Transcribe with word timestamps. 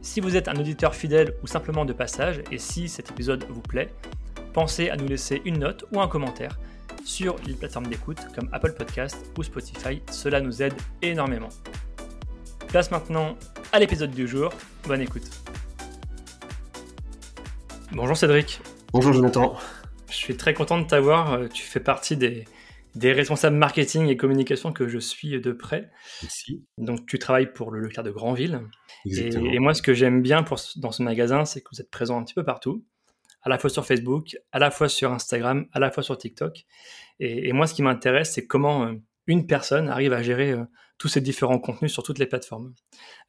Si 0.00 0.20
vous 0.20 0.36
êtes 0.36 0.48
un 0.48 0.56
auditeur 0.56 0.94
fidèle 0.94 1.34
ou 1.42 1.46
simplement 1.46 1.84
de 1.84 1.92
passage, 1.92 2.42
et 2.50 2.58
si 2.58 2.88
cet 2.88 3.10
épisode 3.10 3.44
vous 3.48 3.60
plaît, 3.60 3.92
pensez 4.52 4.90
à 4.90 4.96
nous 4.96 5.06
laisser 5.06 5.40
une 5.44 5.58
note 5.58 5.84
ou 5.92 6.00
un 6.00 6.08
commentaire 6.08 6.58
sur 7.04 7.36
les 7.46 7.54
plateformes 7.54 7.86
d'écoute 7.86 8.18
comme 8.34 8.48
Apple 8.52 8.72
Podcast 8.72 9.16
ou 9.36 9.42
Spotify, 9.42 10.02
cela 10.10 10.40
nous 10.40 10.62
aide 10.62 10.74
énormément. 11.02 11.48
Place 12.68 12.90
maintenant 12.90 13.36
à 13.72 13.78
l'épisode 13.78 14.10
du 14.10 14.26
jour, 14.28 14.52
bonne 14.86 15.00
écoute. 15.00 15.28
Bonjour 17.92 18.16
Cédric. 18.16 18.60
Bonjour 18.92 19.12
Jonathan. 19.12 19.56
Je 20.08 20.14
suis 20.14 20.36
très 20.36 20.54
content 20.54 20.78
de 20.78 20.86
t'avoir, 20.86 21.34
euh, 21.34 21.48
tu 21.48 21.62
fais 21.62 21.80
partie 21.80 22.16
des, 22.16 22.44
des 22.94 23.12
responsables 23.12 23.56
marketing 23.56 24.08
et 24.08 24.16
communication 24.16 24.72
que 24.72 24.88
je 24.88 24.98
suis 24.98 25.40
de 25.40 25.52
près. 25.52 25.90
Merci. 26.22 26.64
Donc, 26.78 27.06
tu 27.06 27.18
travailles 27.18 27.52
pour 27.52 27.70
le 27.70 27.80
Leclerc 27.80 28.04
de 28.04 28.10
Grandville. 28.10 28.60
Exactement. 29.06 29.50
Et, 29.50 29.54
et 29.54 29.58
moi, 29.58 29.74
ce 29.74 29.82
que 29.82 29.94
j'aime 29.94 30.22
bien 30.22 30.42
pour, 30.42 30.60
dans 30.76 30.92
ce 30.92 31.02
magasin, 31.02 31.44
c'est 31.44 31.60
que 31.60 31.68
vous 31.72 31.80
êtes 31.80 31.90
présent 31.90 32.18
un 32.18 32.24
petit 32.24 32.34
peu 32.34 32.44
partout, 32.44 32.84
à 33.42 33.48
la 33.48 33.58
fois 33.58 33.70
sur 33.70 33.86
Facebook, 33.86 34.36
à 34.52 34.58
la 34.58 34.70
fois 34.70 34.88
sur 34.88 35.12
Instagram, 35.12 35.66
à 35.72 35.80
la 35.80 35.90
fois 35.90 36.02
sur 36.02 36.18
TikTok. 36.18 36.64
Et, 37.18 37.48
et 37.48 37.52
moi, 37.52 37.66
ce 37.66 37.74
qui 37.74 37.82
m'intéresse, 37.82 38.32
c'est 38.32 38.46
comment 38.46 38.86
euh, 38.86 38.94
une 39.26 39.46
personne 39.46 39.88
arrive 39.88 40.12
à 40.12 40.22
gérer 40.22 40.52
euh, 40.52 40.64
tous 40.98 41.08
ces 41.08 41.20
différents 41.20 41.58
contenus 41.58 41.92
sur 41.92 42.04
toutes 42.04 42.20
les 42.20 42.26
plateformes. 42.26 42.74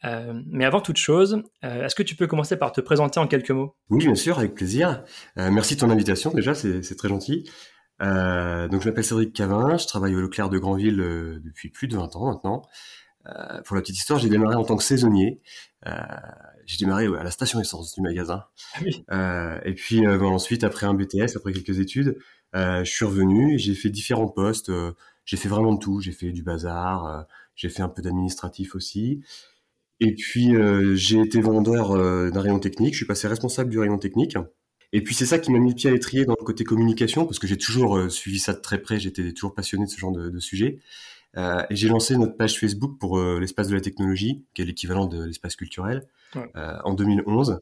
Euh, 0.04 0.40
mais 0.46 0.66
avant 0.66 0.80
toute 0.82 0.98
chose, 0.98 1.42
euh, 1.64 1.86
est-ce 1.86 1.96
que 1.96 2.04
tu 2.04 2.16
peux 2.16 2.28
commencer 2.28 2.56
par 2.56 2.72
te 2.72 2.82
présenter 2.82 3.20
en 3.20 3.28
quelques 3.28 3.50
mots? 3.50 3.76
Oui, 3.90 4.06
bien 4.06 4.14
sûr, 4.14 4.38
avec 4.38 4.54
plaisir. 4.54 5.04
Euh, 5.40 5.50
merci 5.50 5.74
de 5.74 5.80
ton 5.80 5.90
invitation, 5.90 6.32
déjà, 6.32 6.54
c'est 6.54 6.96
très 6.96 7.10
gentil. 7.10 7.50
Euh, 8.04 8.68
donc, 8.68 8.82
je 8.82 8.90
m'appelle 8.90 9.04
Cédric 9.04 9.34
Cavin, 9.34 9.78
je 9.78 9.88
travaille 9.88 10.16
au 10.16 10.22
Leclerc 10.22 10.50
de 10.50 10.58
Grandville 10.58 11.00
euh, 11.00 11.40
depuis 11.44 11.70
plus 11.70 11.88
de 11.88 11.96
20 11.96 12.16
ans 12.16 12.32
maintenant. 12.32 12.64
Euh, 13.28 13.62
pour 13.62 13.76
la 13.76 13.82
petite 13.82 13.98
histoire, 13.98 14.20
j'ai 14.20 14.30
démarré 14.30 14.56
en 14.56 14.66
tant 14.66 14.76
que 14.76 14.84
saisonnier. 14.84 15.42
Euh, 15.88 15.92
j'ai 16.66 16.78
démarré 16.78 17.08
ouais, 17.08 17.20
à 17.20 17.24
la 17.24 17.32
station 17.32 17.62
essence 17.62 17.94
du 17.94 18.02
magasin. 18.02 18.44
Ah 18.76 18.80
oui. 18.84 19.06
Et 19.66 19.74
puis 19.74 20.02
bon, 20.02 20.28
ensuite, 20.28 20.64
après 20.64 20.86
un 20.86 20.94
BTS, 20.94 21.36
après 21.36 21.54
quelques 21.54 21.80
études, 21.80 22.18
je 22.54 22.84
suis 22.84 23.06
revenu, 23.06 23.58
j'ai 23.58 23.76
fait 23.76 23.90
différents 23.90 24.28
postes, 24.28 24.72
j'ai 25.26 25.38
fait 25.38 25.50
vraiment 25.50 25.74
de 25.74 25.80
tout, 25.80 26.02
j'ai 26.02 26.12
fait 26.12 26.32
du 26.32 26.44
bazar, 26.44 27.26
j'ai 27.56 27.70
fait 27.70 27.82
un 27.82 27.90
peu 27.90 28.02
d'administratif 28.02 28.76
aussi. 28.76 29.24
Et 30.00 30.16
puis 30.16 30.54
j'ai 30.96 31.20
été 31.20 31.42
vendeur 31.42 31.98
d'un 32.32 32.42
rayon 32.42 32.60
technique, 32.60 32.94
je 32.94 32.98
suis 32.98 33.06
passé 33.06 33.28
responsable 33.28 33.70
du 33.70 33.80
rayon 33.80 33.98
technique. 33.98 34.38
Et 34.94 35.02
puis 35.02 35.16
c'est 35.16 35.26
ça 35.26 35.40
qui 35.40 35.52
m'a 35.52 35.60
mis 35.60 35.70
le 35.72 35.76
pied 35.76 35.90
à 35.90 35.94
l'étrier 35.94 36.24
dans 36.26 36.36
le 36.40 36.46
côté 36.46 36.64
communication, 36.64 37.26
parce 37.26 37.40
que 37.40 37.48
j'ai 37.48 37.58
toujours 37.58 37.98
euh, 37.98 38.10
suivi 38.10 38.40
ça 38.40 38.54
de 38.54 38.60
très 38.60 38.78
près, 38.80 39.00
j'étais 39.00 39.34
toujours 39.34 39.54
passionné 39.56 39.86
de 39.86 39.90
ce 39.90 39.98
genre 39.98 40.12
de, 40.12 40.30
de 40.30 40.40
sujet. 40.40 40.80
Euh, 41.36 41.64
et 41.72 41.76
j'ai 41.76 41.90
lancé 41.90 42.16
notre 42.16 42.38
page 42.38 42.60
Facebook 42.60 43.00
pour 43.00 43.18
euh, 43.18 43.40
l'espace 43.40 43.68
de 43.68 43.74
la 43.74 43.82
technologie, 43.82 44.46
qui 44.54 44.62
est 44.62 44.66
l'équivalent 44.66 45.08
de 45.08 45.24
l'espace 45.26 45.56
culturel, 45.56 46.08
Ouais. 46.36 46.50
en 46.84 46.94
2011. 46.96 47.60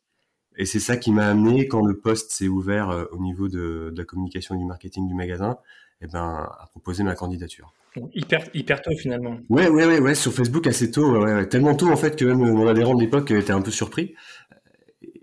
Et 0.57 0.65
c'est 0.65 0.79
ça 0.79 0.95
qui 0.95 1.11
m'a 1.11 1.27
amené, 1.27 1.67
quand 1.67 1.85
le 1.85 1.97
poste 1.97 2.31
s'est 2.31 2.47
ouvert 2.47 3.07
au 3.11 3.17
niveau 3.21 3.49
de, 3.49 3.91
de 3.93 3.97
la 3.97 4.05
communication 4.05 4.55
et 4.55 4.57
du 4.57 4.63
marketing 4.65 5.07
du 5.07 5.13
magasin, 5.13 5.57
eh 6.01 6.07
ben, 6.07 6.47
à 6.59 6.67
proposer 6.71 7.03
ma 7.03 7.15
candidature. 7.15 7.73
Hyper, 8.13 8.45
hyper 8.53 8.81
tôt 8.81 8.91
finalement. 8.97 9.37
Ouais, 9.49 9.67
ouais, 9.67 9.85
ouais, 9.85 9.99
ouais, 9.99 10.15
sur 10.15 10.31
Facebook 10.33 10.67
assez 10.67 10.89
tôt, 10.89 11.11
ouais, 11.11 11.33
ouais, 11.33 11.47
tellement 11.49 11.75
tôt 11.75 11.89
en 11.89 11.97
fait 11.97 12.15
que 12.17 12.23
même 12.23 12.37
mon 12.37 12.67
adhérent 12.67 12.95
de 12.95 13.01
l'époque 13.01 13.31
était 13.31 13.51
un 13.51 13.61
peu 13.61 13.71
surpris 13.71 14.15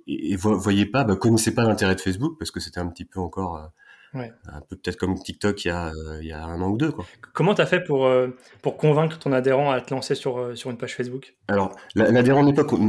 et, 0.09 0.33
et 0.33 0.37
vo- 0.37 0.59
voyait 0.59 0.87
pas, 0.87 1.05
bah, 1.05 1.15
connaissait 1.17 1.55
pas 1.55 1.63
l'intérêt 1.65 1.95
de 1.95 2.01
Facebook 2.01 2.37
parce 2.39 2.51
que 2.51 2.59
c'était 2.61 2.81
un 2.81 2.89
petit 2.89 3.05
peu 3.05 3.21
encore 3.21 3.57
euh, 3.57 3.67
Ouais. 4.15 4.33
un 4.51 4.63
peu 4.63 4.75
peut-être 4.75 4.97
comme 4.97 5.19
TikTok 5.19 5.67
il 5.67 5.69
y 5.69 5.71
a 5.71 5.89
euh, 5.89 6.19
il 6.23 6.29
y 6.29 6.33
a 6.33 6.43
un 6.43 6.63
an 6.63 6.71
ou 6.71 6.79
deux 6.79 6.91
quoi. 6.91 7.05
Comment 7.35 7.55
tu 7.55 7.61
as 7.61 7.67
fait 7.67 7.81
pour, 7.85 8.07
euh, 8.07 8.29
pour 8.63 8.79
convaincre 8.79 9.19
ton 9.19 9.33
adhérent 9.33 9.71
à 9.71 9.83
te 9.83 9.93
lancer 9.93 10.15
sur, 10.15 10.57
sur 10.57 10.71
une 10.71 10.79
page 10.79 10.97
Facebook? 10.97 11.37
Alors 11.47 11.77
la- 11.95 12.11
l'adhérent 12.11 12.43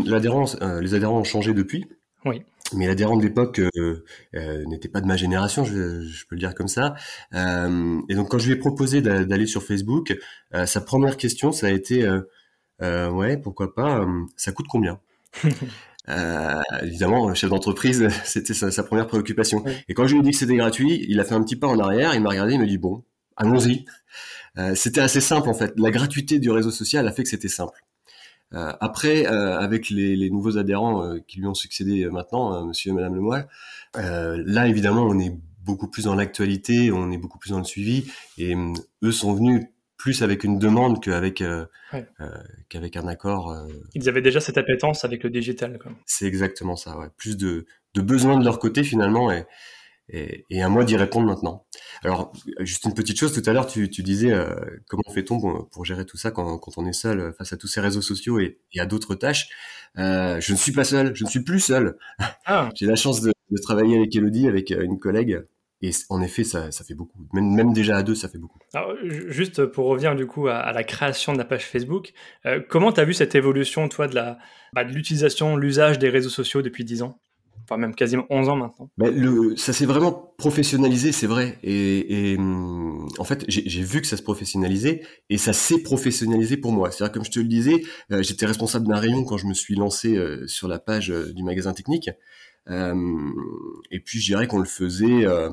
l'adhérent, 0.06 0.46
les 0.80 0.94
adhérents 0.96 1.20
ont 1.20 1.24
changé 1.26 1.54
depuis. 1.54 1.88
Oui. 2.24 2.42
Mais 2.74 2.88
l'adhérent 2.88 3.18
de 3.18 3.24
l'époque 3.24 3.60
euh, 3.60 4.06
euh, 4.36 4.64
n'était 4.68 4.88
pas 4.88 5.02
de 5.02 5.08
ma 5.08 5.18
génération, 5.18 5.66
je, 5.66 6.02
je 6.04 6.26
peux 6.26 6.36
le 6.36 6.40
dire 6.40 6.56
comme 6.56 6.68
ça. 6.70 6.96
Euh, 7.34 8.00
et 8.08 8.16
donc 8.16 8.30
quand 8.30 8.38
je 8.40 8.46
lui 8.48 8.54
ai 8.54 8.58
proposé 8.58 9.02
d'a- 9.02 9.26
d'aller 9.26 9.46
sur 9.46 9.62
Facebook, 9.64 10.18
sa 10.66 10.80
première 10.80 11.18
question 11.18 11.52
ça 11.52 11.68
a 11.68 11.72
été 11.72 12.08
ouais 12.82 13.36
pourquoi 13.36 13.76
pas, 13.76 14.08
ça 14.38 14.54
coûte 14.54 14.68
combien? 14.70 15.02
Euh, 16.10 16.62
évidemment, 16.82 17.34
chef 17.34 17.50
d'entreprise, 17.50 18.08
c'était 18.26 18.54
sa, 18.54 18.72
sa 18.72 18.84
première 18.84 19.08
préoccupation. 19.08 19.64
Et 19.88 19.94
quand 19.94 20.08
je 20.08 20.14
lui 20.14 20.22
ai 20.22 20.24
dit 20.24 20.32
que 20.32 20.38
c'était 20.38 20.56
gratuit, 20.56 21.06
il 21.08 21.20
a 21.20 21.24
fait 21.24 21.36
un 21.36 21.44
petit 21.44 21.56
pas 21.56 21.68
en 21.68 21.80
arrière, 21.80 22.16
il 22.16 22.22
m'a 22.22 22.30
regardé, 22.30 22.54
il 22.54 22.60
m'a 22.60 22.66
dit 22.66 22.78
bon, 22.78 23.04
allons-y. 23.36 23.86
Euh, 24.58 24.74
c'était 24.76 25.02
assez 25.02 25.22
simple 25.22 25.50
en 25.50 25.54
fait. 25.54 25.74
La 25.78 25.92
gratuité 25.92 26.40
du 26.40 26.50
réseau 26.50 26.72
social 26.72 27.08
a 27.08 27.12
fait 27.12 27.24
que 27.24 27.30
c'était 27.30 27.50
simple. 27.50 27.84
Euh, 28.54 28.74
après, 28.80 29.28
euh, 29.28 29.60
avec 29.60 29.90
les, 29.90 30.16
les 30.16 30.30
nouveaux 30.30 30.58
adhérents 30.58 31.04
euh, 31.04 31.20
qui 31.28 31.40
lui 31.40 31.46
ont 31.46 31.54
succédé 31.54 32.04
euh, 32.04 32.10
maintenant, 32.10 32.66
Monsieur 32.66 32.92
et 32.92 32.94
Madame 32.94 33.16
Lemoyle, 33.16 33.48
euh, 33.98 34.42
là 34.46 34.68
évidemment 34.68 35.04
on 35.04 35.20
est 35.20 35.38
beaucoup 35.64 35.88
plus 35.88 36.06
dans 36.06 36.16
l'actualité, 36.16 36.92
on 36.92 37.12
est 37.12 37.18
beaucoup 37.18 37.38
plus 37.38 37.52
dans 37.52 37.60
le 37.60 37.64
suivi, 37.64 38.12
et 38.40 38.56
hum, 38.56 38.74
eux 39.04 39.12
sont 39.12 39.34
venus 39.34 39.66
plus 40.00 40.24
avec 40.24 40.44
une 40.44 40.58
demande 40.58 41.04
qu'avec 41.04 41.42
euh, 41.42 41.66
Ouais. 41.94 42.08
euh, 42.22 42.30
qu'avec 42.70 42.96
un 42.98 43.08
accord. 43.08 43.52
euh, 43.52 43.68
Ils 43.94 44.10
avaient 44.10 44.22
déjà 44.24 44.40
cette 44.40 44.58
appétence 44.58 45.06
avec 45.06 45.24
le 45.24 45.30
digital. 45.30 45.78
C'est 46.08 46.26
exactement 46.26 46.76
ça, 46.76 46.98
ouais. 46.98 47.08
Plus 47.18 47.38
de, 47.38 47.66
de 47.94 48.02
besoins 48.02 48.38
de 48.40 48.44
leur 48.46 48.58
côté 48.60 48.84
finalement 48.84 49.32
et, 49.32 49.46
et, 50.08 50.46
et 50.50 50.62
à 50.64 50.70
moi 50.70 50.86
d'y 50.86 50.96
répondre 50.98 51.28
maintenant. 51.28 51.66
Alors, 52.04 52.32
juste 52.62 52.86
une 52.86 52.94
petite 52.94 53.20
chose, 53.20 53.34
tout 53.34 53.48
à 53.48 53.54
l'heure 53.54 53.68
tu, 53.68 53.90
tu 53.90 54.02
disais 54.02 54.34
comment 54.88 55.04
fait-on 55.14 55.40
pour, 55.40 55.70
pour 55.70 55.84
gérer 55.86 56.06
tout 56.06 56.18
ça 56.18 56.32
quand, 56.32 56.58
quand 56.60 56.78
on 56.78 56.86
est 56.88 56.94
seul 56.94 57.34
face 57.38 57.54
à 57.54 57.58
tous 57.58 57.68
ces 57.68 57.82
réseaux 57.82 58.02
sociaux 58.02 58.40
et, 58.40 58.58
et 58.74 58.80
à 58.80 58.86
d'autres 58.86 59.16
tâches? 59.16 59.50
Je 59.96 60.52
ne 60.52 60.58
suis 60.58 60.72
pas 60.72 60.84
seul, 60.86 61.16
je 61.16 61.26
ne 61.26 61.30
suis 61.30 61.44
plus 61.44 61.60
seul. 61.60 61.98
Ah, 62.46 62.70
J'ai 62.76 62.86
la 62.86 62.96
chance 62.96 63.22
de, 63.22 63.34
de 63.52 63.58
travailler 63.62 63.98
avec 63.98 64.16
Elodie, 64.16 64.48
avec 64.48 64.70
une 64.70 64.98
collègue. 65.00 65.44
Et 65.82 65.92
en 66.10 66.22
effet, 66.22 66.44
ça, 66.44 66.72
ça 66.72 66.84
fait 66.84 66.94
beaucoup. 66.94 67.26
Même, 67.34 67.54
même 67.54 67.74
déjà 67.74 67.98
à 67.98 68.04
deux, 68.04 68.16
ça 68.16 68.28
fait 68.28 68.38
beaucoup. 68.38 68.60
alors, 68.74 68.96
juste 69.04 69.66
pour 69.66 69.88
revenir 69.88 70.16
du 70.16 70.26
coup 70.26 70.48
à, 70.48 70.56
à 70.56 70.74
la 70.74 70.84
création 70.84 71.32
de 71.32 71.38
la 71.38 71.46
page 71.46 71.66
Facebook, 71.66 72.14
euh, 72.46 72.60
comment 72.68 72.92
tu 72.92 73.00
as 73.00 73.06
vu 73.06 73.14
cette 73.14 73.36
évolution, 73.36 73.88
toi, 73.88 74.08
de 74.08 74.20
bah, 74.74 74.84
de 74.84 74.92
l'utilisation, 74.92 75.56
l'usage 75.56 75.98
des 75.98 76.10
réseaux 76.10 76.30
sociaux 76.30 76.62
depuis 76.62 76.84
10 76.84 77.04
ans? 77.04 77.20
Enfin, 77.64 77.78
même 77.78 77.94
quasiment 77.94 78.26
11 78.32 78.50
ans 78.50 78.56
maintenant. 78.56 78.90
Ben, 78.98 79.14
le, 79.16 79.56
ça 79.56 79.74
s'est 79.74 79.86
vraiment 79.86 80.34
professionnalisé, 80.38 81.12
c'est 81.12 81.28
vrai. 81.28 81.60
Et, 81.62 82.32
et, 82.32 82.38
hum, 82.38 83.08
en 83.20 83.24
fait, 83.24 83.46
j'ai 83.48 83.84
vu 83.84 84.02
que 84.02 84.08
ça 84.08 84.18
se 84.18 84.24
professionnalisait 84.24 85.04
et 85.30 85.38
ça 85.38 85.54
s'est 85.54 85.84
professionnalisé 85.84 86.58
pour 86.58 86.72
moi. 86.72 86.90
C'est-à-dire, 86.90 87.14
comme 87.14 87.24
je 87.24 87.32
te 87.32 87.40
le 87.40 87.46
disais, 87.46 87.84
euh, 88.12 88.24
j'étais 88.24 88.48
responsable 88.48 88.88
d'un 88.88 88.98
rayon 88.98 89.24
quand 89.24 89.38
je 89.38 89.46
me 89.46 89.54
suis 89.54 89.76
lancé 89.76 90.18
euh, 90.18 90.48
sur 90.48 90.68
la 90.68 90.80
page 90.80 91.10
du 91.10 91.44
magasin 91.44 91.74
technique. 91.74 92.10
Euh, 92.70 93.32
et 93.92 94.00
puis, 94.00 94.20
je 94.20 94.26
dirais 94.26 94.48
qu'on 94.48 94.60
le 94.60 94.66
faisait 94.66 95.26
euh, 95.26 95.50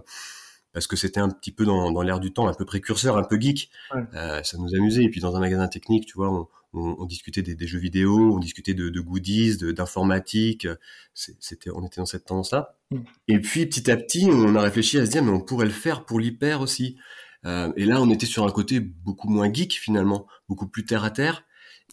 parce 0.72 0.87
que 0.87 0.97
c'était 0.97 1.21
un 1.21 1.31
petit 1.31 1.53
peu 1.53 1.65
dans, 1.65 1.91
dans 1.91 2.03
l'air 2.03 2.21
du 2.21 2.32
temps, 2.32 2.49
un 2.49 2.54
peu 2.54 2.65
précurseur, 2.65 3.16
un 3.16 3.25
peu 3.25 3.41
geek. 3.41 3.71
Ouais. 3.94 4.03
Euh, 4.15 4.43
ça 4.43 4.59
nous 4.59 4.75
amusait. 4.75 5.04
Et 5.04 5.09
puis, 5.09 5.21
dans 5.21 5.34
un 5.37 5.41
magasin 5.41 5.69
technique, 5.69 6.06
tu 6.06 6.15
vois, 6.15 6.31
on, 6.31 6.49
on, 6.75 6.97
on 6.99 7.05
discutait 7.06 7.43
des, 7.43 7.55
des 7.55 7.66
jeux 7.66 7.78
vidéo, 7.78 8.34
on 8.34 8.38
discutait 8.38 8.75
de, 8.75 8.88
de 8.88 9.00
goodies, 9.00 9.56
d'informatique. 9.72 10.69
C'était, 11.14 11.70
on 11.70 11.85
était 11.87 12.00
dans 12.00 12.06
cette 12.06 12.26
tendance-là. 12.26 12.76
Mm. 12.90 12.96
Et 13.29 13.40
puis 13.40 13.67
petit 13.67 13.90
à 13.90 13.96
petit, 13.96 14.29
on 14.31 14.55
a 14.55 14.61
réfléchi 14.61 14.99
à 14.99 15.06
se 15.06 15.11
dire, 15.11 15.25
mais 15.25 15.31
on 15.32 15.40
pourrait 15.40 15.67
le 15.67 15.73
faire 15.73 16.05
pour 16.05 16.20
l'hyper 16.20 16.61
aussi. 16.61 16.96
Euh, 17.44 17.73
et 17.76 17.85
là, 17.85 18.02
on 18.02 18.11
était 18.11 18.26
sur 18.26 18.44
un 18.44 18.50
côté 18.50 18.81
beaucoup 18.81 19.29
moins 19.29 19.52
geek 19.52 19.75
finalement, 19.75 20.26
beaucoup 20.49 20.67
plus 20.67 20.85
terre 20.85 21.05
à 21.05 21.11
terre. 21.11 21.44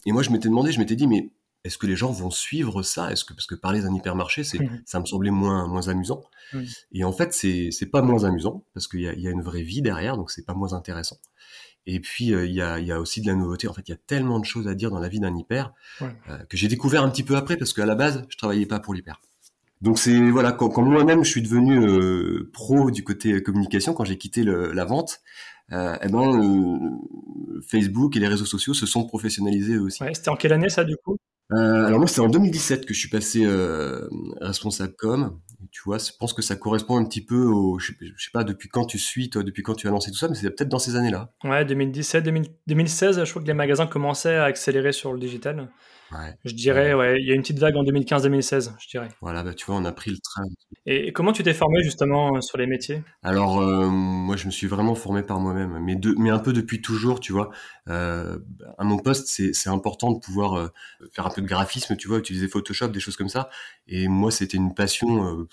Et 0.06 0.12
moi, 0.12 0.22
je 0.22 0.30
m'étais 0.30 0.48
demandé, 0.48 0.72
je 0.72 0.78
m'étais 0.80 0.96
dit, 0.96 1.06
mais 1.06 1.30
est-ce 1.64 1.78
que 1.78 1.86
les 1.86 1.96
gens 1.96 2.12
vont 2.12 2.30
suivre 2.30 2.82
ça? 2.82 3.10
Est-ce 3.10 3.24
que 3.24 3.32
parce 3.32 3.46
que 3.46 3.54
parler 3.54 3.80
d'un 3.80 3.94
hypermarché, 3.94 4.44
c'est, 4.44 4.58
ça 4.84 5.00
me 5.00 5.06
semblait 5.06 5.30
moins 5.30 5.66
moins 5.66 5.88
amusant. 5.88 6.22
Et 6.92 7.04
en 7.04 7.12
fait, 7.12 7.32
c'est 7.32 7.70
c'est 7.72 7.86
pas 7.86 8.02
moins 8.02 8.24
amusant 8.24 8.64
parce 8.74 8.86
qu'il 8.86 9.00
y 9.00 9.08
a, 9.08 9.12
il 9.14 9.20
y 9.20 9.26
a 9.28 9.30
une 9.30 9.42
vraie 9.42 9.62
vie 9.62 9.82
derrière, 9.82 10.16
donc 10.16 10.30
c'est 10.30 10.44
pas 10.46 10.54
moins 10.54 10.72
intéressant. 10.74 11.16
Et 11.86 12.00
puis 12.00 12.32
euh, 12.32 12.46
il 12.46 12.52
y, 12.54 12.62
a, 12.62 12.78
il 12.78 12.86
y 12.86 12.92
a 12.92 13.00
aussi 13.00 13.20
de 13.20 13.26
la 13.26 13.34
nouveauté. 13.34 13.68
En 13.68 13.74
fait, 13.74 13.82
il 13.88 13.90
y 13.90 13.94
a 13.94 13.98
tellement 14.06 14.38
de 14.40 14.44
choses 14.46 14.68
à 14.68 14.74
dire 14.74 14.90
dans 14.90 14.98
la 15.00 15.08
vie 15.08 15.20
d'un 15.20 15.36
hyper 15.36 15.72
Ouais. 16.00 16.14
euh, 16.30 16.38
que 16.48 16.56
j'ai 16.56 16.68
découvert 16.68 17.02
un 17.02 17.10
petit 17.10 17.22
peu 17.24 17.36
après 17.36 17.56
parce 17.56 17.72
qu'à 17.74 17.84
la 17.86 17.94
base, 17.94 18.24
je 18.28 18.36
travaillais 18.38 18.66
pas 18.66 18.80
pour 18.80 18.94
l'hyper. 18.94 19.20
Donc 19.82 19.98
c'est 19.98 20.30
voilà 20.30 20.52
quand, 20.52 20.70
quand 20.70 20.82
moi-même 20.82 21.24
je 21.24 21.30
suis 21.30 21.42
devenu 21.42 21.78
euh, 21.78 22.50
pro 22.54 22.90
du 22.90 23.04
côté 23.04 23.42
communication 23.42 23.92
quand 23.92 24.04
j'ai 24.04 24.16
quitté 24.16 24.42
le- 24.44 24.72
la 24.72 24.84
vente, 24.86 25.20
euh, 25.72 25.96
eh 26.00 26.08
ben 26.08 26.22
euh, 26.42 27.60
Facebook 27.68 28.16
et 28.16 28.20
les 28.20 28.28
réseaux 28.28 28.46
sociaux 28.46 28.72
se 28.74 28.86
sont 28.86 29.04
professionnalisés 29.04 29.76
aussi. 29.76 30.02
Ouais, 30.02 30.14
C'était 30.14 30.30
en 30.30 30.36
quelle 30.36 30.52
année 30.54 30.68
ça 30.70 30.84
du 30.84 30.96
coup? 30.96 31.16
Euh, 31.54 31.86
alors 31.86 31.98
moi, 31.98 32.08
c'était 32.08 32.20
en 32.20 32.28
2017 32.28 32.86
que 32.86 32.94
je 32.94 32.98
suis 32.98 33.08
passé 33.08 33.44
euh, 33.44 34.08
responsable 34.40 34.94
com. 34.96 35.38
tu 35.70 35.82
vois, 35.84 35.98
je 35.98 36.10
pense 36.18 36.32
que 36.32 36.42
ça 36.42 36.56
correspond 36.56 36.96
un 36.96 37.04
petit 37.04 37.24
peu 37.24 37.44
au, 37.44 37.78
je, 37.78 37.92
sais 37.92 38.30
pas 38.32 38.44
depuis 38.44 38.68
quand 38.68 38.86
tu 38.86 38.98
suis, 38.98 39.30
toi, 39.30 39.42
depuis 39.42 39.62
quand 39.62 39.74
tu 39.74 39.86
as 39.86 39.90
lancé 39.90 40.10
tout 40.10 40.16
ça, 40.16 40.28
mais 40.28 40.34
c'est 40.34 40.50
peut-être 40.50 40.68
dans 40.68 40.78
ces 40.78 40.96
années-là. 40.96 41.32
Ouais, 41.44 41.64
2017, 41.64 42.24
2016, 42.66 43.24
je 43.24 43.30
crois 43.30 43.42
que 43.42 43.46
les 43.46 43.54
magasins 43.54 43.86
commençaient 43.86 44.36
à 44.36 44.44
accélérer 44.44 44.92
sur 44.92 45.12
le 45.12 45.18
digital. 45.18 45.68
Je 46.44 46.52
dirais, 46.52 46.94
ouais, 46.94 47.20
il 47.20 47.26
y 47.26 47.32
a 47.32 47.34
une 47.34 47.42
petite 47.42 47.58
vague 47.58 47.76
en 47.76 47.84
2015-2016, 47.84 48.72
je 48.78 48.88
dirais. 48.88 49.08
Voilà, 49.20 49.42
bah, 49.42 49.54
tu 49.54 49.66
vois, 49.66 49.76
on 49.76 49.84
a 49.84 49.92
pris 49.92 50.10
le 50.10 50.18
train. 50.18 50.42
Et 50.86 51.12
comment 51.12 51.32
tu 51.32 51.42
t'es 51.42 51.54
formé 51.54 51.82
justement 51.82 52.36
euh, 52.36 52.40
sur 52.40 52.58
les 52.58 52.66
métiers? 52.66 53.02
Alors, 53.22 53.60
euh, 53.60 53.88
moi, 53.88 54.36
je 54.36 54.46
me 54.46 54.50
suis 54.50 54.66
vraiment 54.66 54.94
formé 54.94 55.22
par 55.22 55.40
moi-même, 55.40 55.78
mais, 55.80 55.98
mais 56.18 56.30
un 56.30 56.38
peu 56.38 56.52
depuis 56.52 56.80
toujours, 56.80 57.20
tu 57.20 57.32
vois. 57.32 57.50
Euh, 57.88 58.38
à 58.78 58.84
mon 58.84 58.98
poste, 58.98 59.26
c'est 59.28 59.70
important 59.70 60.12
de 60.12 60.18
pouvoir 60.18 60.70
faire 61.12 61.26
un 61.26 61.30
peu 61.30 61.42
de 61.42 61.46
graphisme, 61.46 61.96
tu 61.96 62.08
vois, 62.08 62.18
utiliser 62.18 62.48
Photoshop, 62.48 62.88
des 62.88 63.00
choses 63.00 63.16
comme 63.16 63.28
ça. 63.28 63.50
Et 63.86 64.08
moi, 64.08 64.30
c'était 64.30 64.56
une 64.56 64.74
passion 64.74 65.46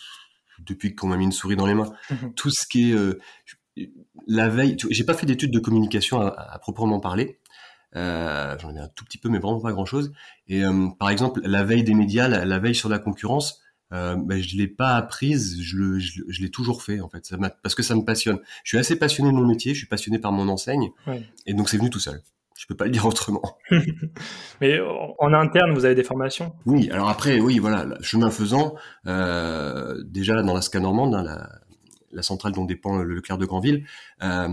depuis 0.60 0.96
qu'on 0.96 1.08
m'a 1.08 1.18
mis 1.18 1.26
une 1.26 1.32
souris 1.32 1.56
dans 1.56 1.66
les 1.66 1.74
mains. 1.74 1.92
Tout 2.36 2.50
ce 2.50 2.66
qui 2.68 2.92
est 2.92 2.96
la 4.28 4.50
veille, 4.50 4.76
j'ai 4.90 5.04
pas 5.04 5.14
fait 5.14 5.26
d'études 5.26 5.52
de 5.52 5.60
communication 5.60 6.22
à 6.22 6.60
proprement 6.60 7.00
parler. 7.00 7.40
Euh, 7.96 8.58
J'en 8.60 8.76
ai 8.76 8.80
un 8.80 8.88
tout 8.88 9.06
petit 9.06 9.18
peu, 9.18 9.30
mais 9.30 9.40
vraiment 9.40 9.60
pas 9.60 9.72
grand-chose. 9.72 10.12
Et 10.48 10.64
euh, 10.64 10.88
par 11.00 11.10
exemple, 11.10 11.42
la 11.44 11.64
veille 11.64 11.84
des 11.84 11.94
médias, 11.94 12.28
la, 12.28 12.60
veille 12.60 12.76
sur 12.76 12.90
la 12.90 13.00
concurrence, 13.00 13.62
euh, 13.94 14.16
ben, 14.16 14.42
je 14.42 14.56
l'ai 14.56 14.68
pas 14.68 14.96
apprise, 14.96 15.62
je, 15.62 15.78
le, 15.78 16.00
je, 16.00 16.42
l'ai 16.42 16.50
toujours 16.50 16.82
fait 16.82 17.02
en 17.02 17.10
fait, 17.10 17.26
ça 17.26 17.38
parce 17.62 17.76
que 17.76 17.84
ça 17.84 17.96
me 17.96 18.04
passionne. 18.04 18.40
Je 18.64 18.70
suis 18.70 18.78
assez 18.78 18.98
passionné 18.98 19.32
de 19.32 19.36
mon 19.36 19.46
métier, 19.46 19.74
je 19.74 19.80
suis 19.80 19.88
passionné 19.88 20.20
par 20.20 20.32
mon 20.32 20.48
enseigne, 20.48 20.92
et 21.46 21.54
donc 21.54 21.70
c'est 21.70 21.78
venu 21.78 21.90
tout 21.90 22.00
seul. 22.00 22.22
Je 22.58 22.68
peux 22.68 22.76
pas 22.76 22.86
le 22.86 22.92
dire 22.92 23.06
autrement. 23.06 23.42
Mais 24.62 24.80
en 25.18 25.34
interne, 25.34 25.74
vous 25.74 25.84
avez 25.84 25.96
des 25.96 26.04
formations? 26.04 26.54
Oui, 26.66 26.92
alors 26.92 27.10
après, 27.10 27.40
oui, 27.40 27.58
voilà, 27.58 27.88
chemin 28.02 28.30
faisant, 28.30 28.76
euh, 29.08 30.02
déjà 30.06 30.42
dans 30.44 30.54
la 30.54 30.62
SCA 30.62 30.80
normande, 30.80 31.16
hein, 31.16 31.24
la, 31.24 31.50
la, 32.12 32.22
centrale 32.22 32.52
dont 32.52 32.66
dépend 32.66 32.98
le 32.98 33.16
Leclerc 33.16 33.40
de 33.40 33.46
Granville, 33.46 33.86
euh, 34.22 34.48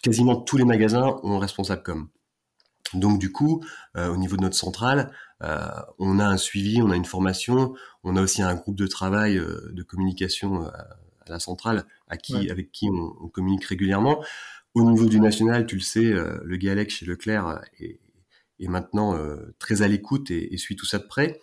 quasiment 0.00 0.36
tous 0.36 0.58
les 0.58 0.64
magasins 0.64 1.18
ont 1.24 1.36
un 1.36 1.40
responsable 1.40 1.82
com. 1.82 2.08
Donc 2.94 3.18
du 3.18 3.30
coup, 3.32 3.62
euh, 3.96 4.08
au 4.08 4.16
niveau 4.16 4.36
de 4.36 4.42
notre 4.42 4.56
centrale, 4.56 5.12
euh, 5.42 5.68
on 5.98 6.18
a 6.18 6.26
un 6.26 6.36
suivi, 6.36 6.80
on 6.82 6.90
a 6.90 6.96
une 6.96 7.04
formation, 7.04 7.74
on 8.02 8.16
a 8.16 8.22
aussi 8.22 8.42
un 8.42 8.54
groupe 8.54 8.76
de 8.76 8.86
travail 8.86 9.36
euh, 9.36 9.70
de 9.72 9.82
communication 9.82 10.66
à, 10.66 10.96
la 11.28 11.38
centrale 11.38 11.84
à 12.08 12.16
qui, 12.16 12.50
avec 12.50 12.72
qui 12.72 12.88
on, 12.90 13.28
communique 13.28 13.66
régulièrement. 13.66 14.24
Au 14.74 14.90
niveau 14.90 15.06
du 15.06 15.20
national, 15.20 15.66
tu 15.66 15.74
le 15.74 15.82
sais, 15.82 16.04
le 16.04 16.56
Galec 16.56 16.88
chez 16.88 17.04
Leclerc 17.04 17.60
est, 17.78 18.00
est 18.60 18.68
maintenant 18.68 19.14
très 19.58 19.82
à 19.82 19.88
l'écoute 19.88 20.30
et, 20.30 20.54
et, 20.54 20.56
suit 20.56 20.74
tout 20.74 20.86
ça 20.86 20.96
de 20.96 21.04
près 21.04 21.38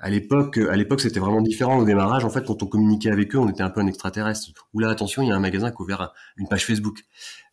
à 0.00 0.10
l'époque, 0.10 0.58
à 0.58 0.76
l'époque, 0.76 1.00
c'était 1.00 1.18
vraiment 1.18 1.42
différent 1.42 1.78
au 1.78 1.84
démarrage. 1.84 2.24
En 2.24 2.30
fait, 2.30 2.44
quand 2.44 2.62
on 2.62 2.66
communiquait 2.66 3.10
avec 3.10 3.34
eux, 3.34 3.38
on 3.38 3.48
était 3.48 3.62
un 3.62 3.70
peu 3.70 3.80
un 3.80 3.86
extraterrestre. 3.86 4.48
Ou 4.72 4.78
là, 4.78 4.90
attention, 4.90 5.22
il 5.22 5.28
y 5.28 5.32
a 5.32 5.34
un 5.34 5.40
magasin 5.40 5.70
qui 5.70 5.76
a 5.78 5.80
ouvert 5.80 6.12
une 6.36 6.46
page 6.48 6.64
Facebook. 6.64 7.00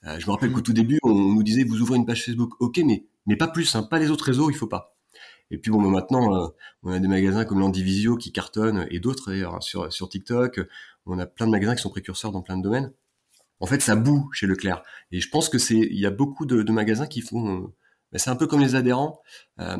Euh, 0.06 0.19
je 0.19 0.27
me 0.27 0.31
rappelle 0.31 0.51
qu'au 0.51 0.62
tout 0.62 0.74
début, 0.74 1.00
on 1.01 1.13
nous 1.13 1.44
disait, 1.44 1.63
vous 1.63 1.81
ouvrez 1.81 1.97
une 1.97 2.06
page 2.06 2.24
Facebook. 2.24 2.53
Ok, 2.59 2.80
mais, 2.86 3.07
mais 3.25 3.36
pas 3.36 3.47
plus, 3.47 3.75
hein, 3.75 3.81
pas 3.81 3.97
les 3.97 4.12
autres 4.12 4.25
réseaux, 4.25 4.51
il 4.51 4.56
faut 4.56 4.68
pas. 4.68 4.94
Et 5.50 5.57
puis 5.57 5.71
bon, 5.71 5.81
bah, 5.81 5.89
maintenant, 5.89 6.36
euh, 6.36 6.47
on 6.83 6.92
a 6.92 7.00
des 7.00 7.07
magasins 7.07 7.45
comme 7.45 7.59
l'Andivisio 7.59 8.15
qui 8.15 8.31
cartonnent 8.31 8.86
et 8.92 9.00
d'autres 9.00 9.31
d'ailleurs 9.31 9.56
hein, 9.56 9.62
sur, 9.62 9.92
sur 9.92 10.07
TikTok. 10.09 10.59
On 11.07 11.18
a 11.18 11.25
plein 11.25 11.47
de 11.47 11.51
magasins 11.51 11.75
qui 11.75 11.81
sont 11.81 11.89
précurseurs 11.89 12.31
dans 12.31 12.42
plein 12.42 12.57
de 12.57 12.63
domaines. 12.63 12.92
En 13.59 13.65
fait, 13.65 13.81
ça 13.81 13.95
boue 13.95 14.30
chez 14.33 14.45
Leclerc. 14.45 14.83
Et 15.12 15.19
je 15.19 15.30
pense 15.30 15.50
que 15.50 15.57
c'est, 15.57 15.77
il 15.77 16.00
y 16.00 16.06
a 16.06 16.12
beaucoup 16.12 16.45
de, 16.45 16.62
de 16.62 16.71
magasins 16.71 17.07
qui 17.07 17.21
font 17.21 17.74
c'est 18.13 18.30
un 18.30 18.36
peu 18.36 18.48
comme 18.48 18.62
les 18.62 18.75
adhérents. 18.75 19.22
Euh, 19.60 19.78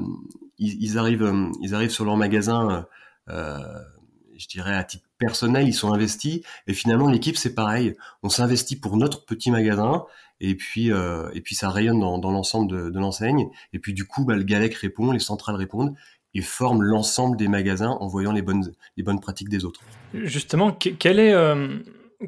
ils, 0.58 0.98
arrivent, 0.98 1.24
euh, 1.24 1.50
ils 1.62 1.76
arrivent 1.76 1.92
sur 1.92 2.06
leur 2.06 2.18
magasin, 2.18 2.86
euh, 3.30 3.60
je 4.38 4.48
dirais 4.48 4.76
à 4.76 4.84
titre 4.84 5.06
personnel, 5.18 5.68
ils 5.68 5.74
sont 5.74 5.94
investis. 5.94 6.42
Et 6.68 6.74
finalement, 6.74 7.10
l'équipe, 7.10 7.38
c'est 7.38 7.56
pareil. 7.56 7.96
On 8.24 8.30
s'investit 8.30 8.80
pour 8.80 8.98
notre 8.98 9.26
petit 9.26 9.52
magasin, 9.52 10.06
et 10.42 10.56
puis, 10.56 10.90
et 10.90 11.42
puis 11.42 11.56
ça 11.56 11.70
rayonne 11.70 12.00
dans, 12.00 12.32
l'ensemble 12.32 12.92
de, 12.92 13.00
l'enseigne. 13.00 13.50
Et 13.74 13.80
puis 13.80 13.94
du 13.94 14.06
coup, 14.06 14.26
bah, 14.26 14.36
le 14.36 14.44
Galec 14.44 14.76
répond, 14.76 15.12
les 15.12 15.20
centrales 15.20 15.56
répondent 15.56 15.96
et 16.34 16.42
forment 16.42 16.82
l'ensemble 16.82 17.38
des 17.38 17.48
magasins 17.48 17.92
en 18.02 18.08
voyant 18.08 18.34
les 18.34 18.42
bonnes, 18.42 18.74
les 18.98 19.04
bonnes 19.04 19.22
pratiques 19.22 19.48
des 19.48 19.64
autres. 19.64 19.80
Justement, 20.14 20.74
quel 20.74 21.20
est 21.20 21.34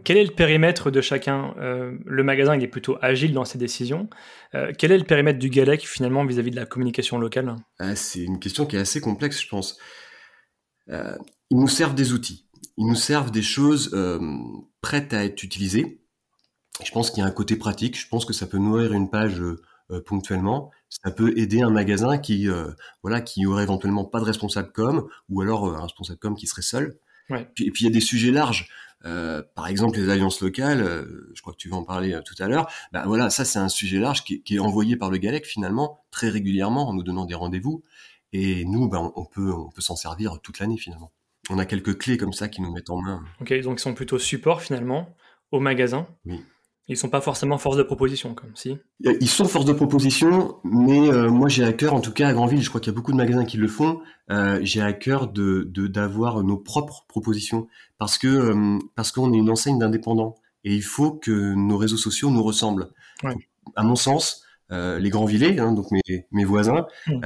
quel 0.03 0.17
est 0.17 0.25
le 0.25 0.33
périmètre 0.33 0.91
de 0.91 1.01
chacun 1.01 1.55
euh, 1.59 1.97
Le 2.05 2.23
magasin, 2.23 2.55
il 2.55 2.63
est 2.63 2.67
plutôt 2.67 2.97
agile 3.01 3.33
dans 3.33 3.45
ses 3.45 3.57
décisions. 3.57 4.09
Euh, 4.53 4.71
quel 4.77 4.91
est 4.91 4.97
le 4.97 5.03
périmètre 5.03 5.39
du 5.39 5.49
Galec 5.49 5.87
finalement 5.87 6.25
vis-à-vis 6.25 6.51
de 6.51 6.55
la 6.55 6.65
communication 6.65 7.17
locale? 7.17 7.55
Ah, 7.79 7.95
C'est 7.95 8.23
une 8.23 8.39
question 8.39 8.65
qui 8.65 8.75
est 8.75 8.79
assez 8.79 9.01
complexe, 9.01 9.41
je 9.41 9.47
pense. 9.47 9.77
Euh, 10.89 11.15
ils 11.49 11.57
nous 11.57 11.67
servent 11.67 11.95
des 11.95 12.13
outils. 12.13 12.49
Ils 12.77 12.85
nous 12.85 12.95
servent 12.95 13.31
des 13.31 13.41
choses 13.41 13.95
prêtes 14.81 15.13
à 15.13 15.25
être 15.25 15.41
utilisées. 15.41 16.01
Je 16.83 16.91
pense 16.91 17.09
qu'il 17.09 17.23
y 17.23 17.25
a 17.25 17.27
un 17.27 17.31
côté 17.31 17.55
pratique. 17.55 17.99
Je 17.99 18.07
pense 18.07 18.23
que 18.23 18.33
ça 18.33 18.45
peut 18.45 18.59
nourrir 18.59 18.93
une 18.93 19.09
page 19.09 19.41
ponctuellement. 20.05 20.69
Ça 20.89 21.09
peut 21.09 21.35
aider 21.37 21.63
un 21.63 21.71
magasin 21.71 22.19
qui, 22.19 22.47
voilà, 23.01 23.21
qui 23.21 23.47
aurait 23.47 23.63
éventuellement 23.63 24.05
pas 24.05 24.19
de 24.19 24.25
responsable 24.25 24.71
com, 24.73 25.07
ou 25.29 25.41
alors 25.41 25.73
un 25.73 25.81
responsable 25.81 26.19
com 26.19 26.35
qui 26.35 26.45
serait 26.45 26.61
seul. 26.61 26.99
et 27.31 27.71
puis 27.71 27.81
il 27.81 27.83
y 27.85 27.87
a 27.87 27.91
des 27.91 27.99
sujets 27.99 28.31
larges. 28.31 28.69
Euh, 29.05 29.43
par 29.55 29.67
exemple, 29.67 29.97
les 29.97 30.09
alliances 30.09 30.41
locales, 30.41 30.81
euh, 30.81 31.31
je 31.33 31.41
crois 31.41 31.53
que 31.53 31.57
tu 31.57 31.69
vas 31.69 31.77
en 31.77 31.83
parler 31.83 32.13
euh, 32.13 32.21
tout 32.21 32.35
à 32.39 32.47
l'heure. 32.47 32.69
Ben 32.91 33.05
voilà, 33.05 33.29
ça 33.29 33.45
c'est 33.45 33.59
un 33.59 33.69
sujet 33.69 33.99
large 33.99 34.23
qui, 34.23 34.43
est 34.49 34.59
envoyé 34.59 34.97
par 34.97 35.11
le 35.11 35.17
GALEC 35.17 35.45
finalement 35.45 35.99
très 36.11 36.29
régulièrement 36.29 36.89
en 36.89 36.93
nous 36.93 37.03
donnant 37.03 37.25
des 37.25 37.35
rendez-vous. 37.35 37.83
Et 38.33 38.65
nous, 38.65 38.89
ben, 38.89 39.11
on 39.15 39.25
peut, 39.25 39.53
on 39.53 39.69
peut 39.69 39.81
s'en 39.81 39.95
servir 39.95 40.39
toute 40.41 40.59
l'année 40.59 40.77
finalement. 40.77 41.11
On 41.49 41.59
a 41.59 41.65
quelques 41.65 41.97
clés 41.97 42.17
comme 42.17 42.33
ça 42.33 42.49
qui 42.49 42.61
nous 42.61 42.71
mettent 42.71 42.89
en 42.89 43.01
main. 43.01 43.23
Ok, 43.39 43.53
donc 43.61 43.79
ils 43.79 43.81
sont 43.81 43.93
plutôt 43.93 44.19
support 44.19 44.61
finalement 44.61 45.15
au 45.51 45.59
magasin. 45.59 46.07
Oui. 46.25 46.43
Ils 46.89 46.95
sont 46.95 47.09
pas 47.09 47.19
forcément 47.19 47.57
force 47.57 47.75
de 47.75 47.83
proposition, 47.83 48.33
comme 48.33 48.55
si? 48.55 48.77
Ils 49.01 49.27
sont 49.27 49.45
force 49.45 49.65
de 49.65 49.73
proposition, 49.73 50.55
mais 50.63 51.11
euh, 51.11 51.29
moi 51.29 51.49
j'ai 51.49 51.65
à 51.65 51.73
cœur, 51.73 51.93
en 51.93 51.99
tout 51.99 52.13
cas 52.13 52.29
à 52.29 52.33
Grandville, 52.33 52.61
je 52.61 52.69
crois 52.69 52.79
qu'il 52.79 52.93
y 52.93 52.95
a 52.95 52.95
beaucoup 52.95 53.11
de 53.11 53.17
magasins 53.17 53.43
qui 53.43 53.57
le 53.57 53.67
font. 53.67 53.99
Euh, 54.31 54.59
j'ai 54.61 54.81
à 54.81 54.93
cœur 54.93 55.27
de 55.27 55.63
d'avoir 55.87 56.43
nos 56.43 56.57
propres 56.57 57.05
propositions 57.09 57.67
parce 57.97 58.17
que 58.17 58.27
euh, 58.27 58.79
parce 58.95 59.11
qu'on 59.11 59.33
est 59.33 59.37
une 59.37 59.49
enseigne 59.49 59.79
d'indépendants 59.79 60.35
et 60.63 60.73
il 60.73 60.83
faut 60.83 61.11
que 61.11 61.53
nos 61.55 61.77
réseaux 61.77 61.97
sociaux 61.97 62.29
nous 62.29 62.43
ressemblent. 62.43 62.89
À 63.75 63.83
mon 63.83 63.95
sens, 63.95 64.45
les 64.69 65.09
Grandvillais, 65.09 65.59
hein, 65.59 65.73
donc 65.73 65.91
mes, 65.91 66.01
mes 66.31 66.45
voisins, 66.45 66.87
mmh. 67.07 67.21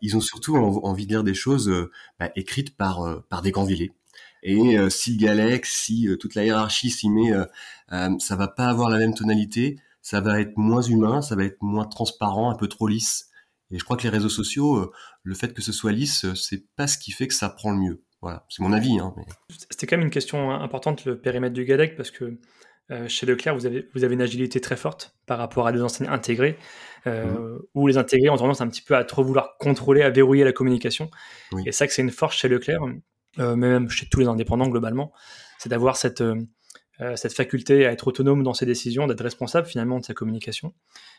ils 0.00 0.16
ont 0.16 0.20
surtout 0.20 0.56
envie 0.56 1.06
de 1.06 1.12
lire 1.12 1.24
des 1.24 1.34
choses 1.34 1.70
bah, 2.18 2.30
écrites 2.34 2.76
par 2.76 3.24
par 3.28 3.42
des 3.42 3.50
Grandvillais. 3.50 3.92
Et 4.48 4.78
euh, 4.78 4.88
si 4.88 5.16
Galex, 5.16 5.68
si 5.74 6.06
euh, 6.06 6.16
toute 6.16 6.36
la 6.36 6.44
hiérarchie 6.44 6.88
s'y 6.88 7.10
met, 7.10 7.32
euh, 7.32 7.44
ça 8.20 8.36
va 8.36 8.46
pas 8.46 8.66
avoir 8.66 8.88
la 8.88 8.96
même 8.96 9.12
tonalité, 9.12 9.76
ça 10.02 10.20
va 10.20 10.40
être 10.40 10.56
moins 10.56 10.82
humain, 10.82 11.20
ça 11.20 11.34
va 11.34 11.42
être 11.42 11.60
moins 11.62 11.84
transparent, 11.84 12.48
un 12.48 12.54
peu 12.54 12.68
trop 12.68 12.86
lisse. 12.86 13.28
Et 13.72 13.78
je 13.80 13.84
crois 13.84 13.96
que 13.96 14.04
les 14.04 14.08
réseaux 14.08 14.28
sociaux, 14.28 14.92
le 15.24 15.34
fait 15.34 15.52
que 15.52 15.62
ce 15.62 15.72
soit 15.72 15.90
lisse, 15.90 16.32
c'est 16.34 16.64
pas 16.76 16.86
ce 16.86 16.96
qui 16.96 17.10
fait 17.10 17.26
que 17.26 17.34
ça 17.34 17.48
prend 17.48 17.72
le 17.72 17.78
mieux. 17.78 18.02
Voilà, 18.22 18.46
c'est 18.48 18.62
mon 18.62 18.72
avis. 18.72 19.00
Hein, 19.00 19.12
C'était 19.48 19.88
quand 19.88 19.96
même 19.96 20.06
une 20.06 20.12
question 20.12 20.52
importante, 20.52 21.04
le 21.04 21.18
périmètre 21.20 21.52
du 21.52 21.64
GALEC, 21.64 21.96
parce 21.96 22.12
que 22.12 22.38
chez 23.08 23.26
Leclerc, 23.26 23.56
vous 23.56 23.66
avez, 23.66 23.88
vous 23.96 24.04
avez 24.04 24.14
une 24.14 24.22
agilité 24.22 24.60
très 24.60 24.76
forte 24.76 25.16
par 25.26 25.38
rapport 25.38 25.66
à 25.66 25.72
des 25.72 25.82
enseignes 25.82 26.06
intégrées, 26.06 26.56
mmh. 27.04 27.10
où 27.74 27.88
les 27.88 27.98
intégrés 27.98 28.30
ont 28.30 28.36
tendance 28.36 28.60
un 28.60 28.68
petit 28.68 28.82
peu 28.82 28.94
à 28.94 29.02
trop 29.02 29.24
vouloir 29.24 29.56
contrôler, 29.58 30.02
à 30.02 30.10
verrouiller 30.10 30.44
la 30.44 30.52
communication. 30.52 31.10
Et 31.64 31.72
ça, 31.72 31.88
que 31.88 31.92
c'est 31.92 32.02
une 32.02 32.12
force 32.12 32.36
chez 32.36 32.46
Leclerc. 32.46 32.82
Euh, 33.38 33.56
même 33.56 33.88
chez 33.90 34.06
tous 34.06 34.20
les 34.20 34.26
indépendants 34.26 34.68
globalement, 34.68 35.12
c'est 35.58 35.68
d'avoir 35.68 35.96
cette, 35.96 36.20
euh, 36.20 36.36
euh, 37.00 37.16
cette 37.16 37.34
faculté 37.34 37.86
à 37.86 37.92
être 37.92 38.08
autonome 38.08 38.42
dans 38.42 38.54
ses 38.54 38.66
décisions, 38.66 39.06
d'être 39.06 39.22
responsable 39.22 39.66
finalement 39.66 39.98
de 39.98 40.04
sa 40.04 40.14
communication. 40.14 40.72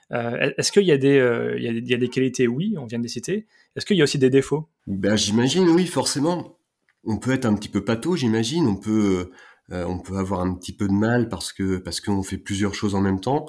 Est-ce 0.09 0.71
qu'il 0.71 0.83
y, 0.83 0.93
a 0.93 0.97
des, 0.97 1.17
il 1.57 1.85
y, 1.85 1.93
a 1.93 1.97
des 1.97 2.07
qualités 2.07 2.47
Oui, 2.47 2.75
on 2.77 2.85
vient 2.85 2.97
de 2.97 3.03
les 3.03 3.09
citer. 3.09 3.45
Est-ce 3.75 3.85
qu'il 3.85 3.97
y 3.97 4.01
a 4.01 4.05
aussi 4.05 4.17
des 4.17 4.29
défauts? 4.29 4.69
Ben, 4.87 5.17
J'imagine, 5.17 5.67
oui, 5.67 5.85
forcément. 5.85 6.57
On 7.03 7.17
peut 7.17 7.33
être 7.33 7.45
un 7.45 7.53
petit 7.55 7.67
peu 7.67 7.83
pâteau, 7.83 8.15
j'imagine. 8.15 8.67
On 8.67 8.77
peut, 8.77 9.31
on 9.69 9.99
peut 9.99 10.15
avoir 10.15 10.39
un 10.39 10.55
petit 10.55 10.71
peu 10.71 10.87
de 10.87 10.93
mal 10.93 11.27
parce 11.27 11.51
que 11.51 11.75
parce 11.75 11.99
qu'on 11.99 12.23
fait 12.23 12.37
plusieurs 12.37 12.73
choses 12.73 12.95
en 12.95 13.01
même 13.01 13.19
temps. 13.19 13.47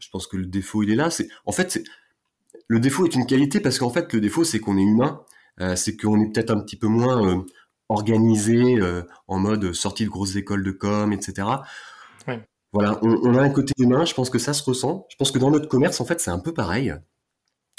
Je 0.00 0.08
pense 0.08 0.26
que 0.26 0.38
le 0.38 0.46
défaut, 0.46 0.82
il 0.82 0.90
est 0.90 0.96
là. 0.96 1.10
C'est 1.10 1.28
en 1.44 1.52
fait, 1.52 1.78
le 2.68 2.80
défaut 2.80 3.04
est 3.04 3.14
une 3.14 3.26
qualité 3.26 3.60
parce 3.60 3.78
qu'en 3.78 3.90
fait, 3.90 4.10
le 4.14 4.22
défaut, 4.22 4.44
c'est 4.44 4.60
qu'on 4.60 4.78
est 4.78 4.82
humain. 4.82 5.20
c'est 5.76 5.94
qu'on 5.94 6.18
est 6.22 6.32
peut-être 6.32 6.52
un 6.52 6.60
petit 6.60 6.76
peu 6.76 6.86
moins 6.86 7.44
organisé 7.88 8.76
euh, 8.80 9.02
en 9.26 9.38
mode 9.38 9.72
sortie 9.72 10.04
de 10.04 10.10
grosses 10.10 10.36
écoles 10.36 10.62
de 10.62 10.70
com, 10.70 11.12
etc. 11.12 11.48
Voilà, 12.74 12.98
on, 13.02 13.34
a 13.34 13.40
un 13.40 13.48
côté 13.48 13.72
humain, 13.78 14.04
je 14.04 14.12
pense 14.12 14.28
que 14.28 14.38
ça 14.38 14.52
se 14.52 14.62
ressent. 14.62 15.06
Je 15.08 15.16
pense 15.16 15.30
que 15.30 15.38
dans 15.38 15.50
notre 15.50 15.68
commerce, 15.68 16.02
en 16.02 16.04
fait, 16.04 16.20
c'est 16.20 16.30
un 16.30 16.38
peu 16.38 16.52
pareil. 16.52 16.94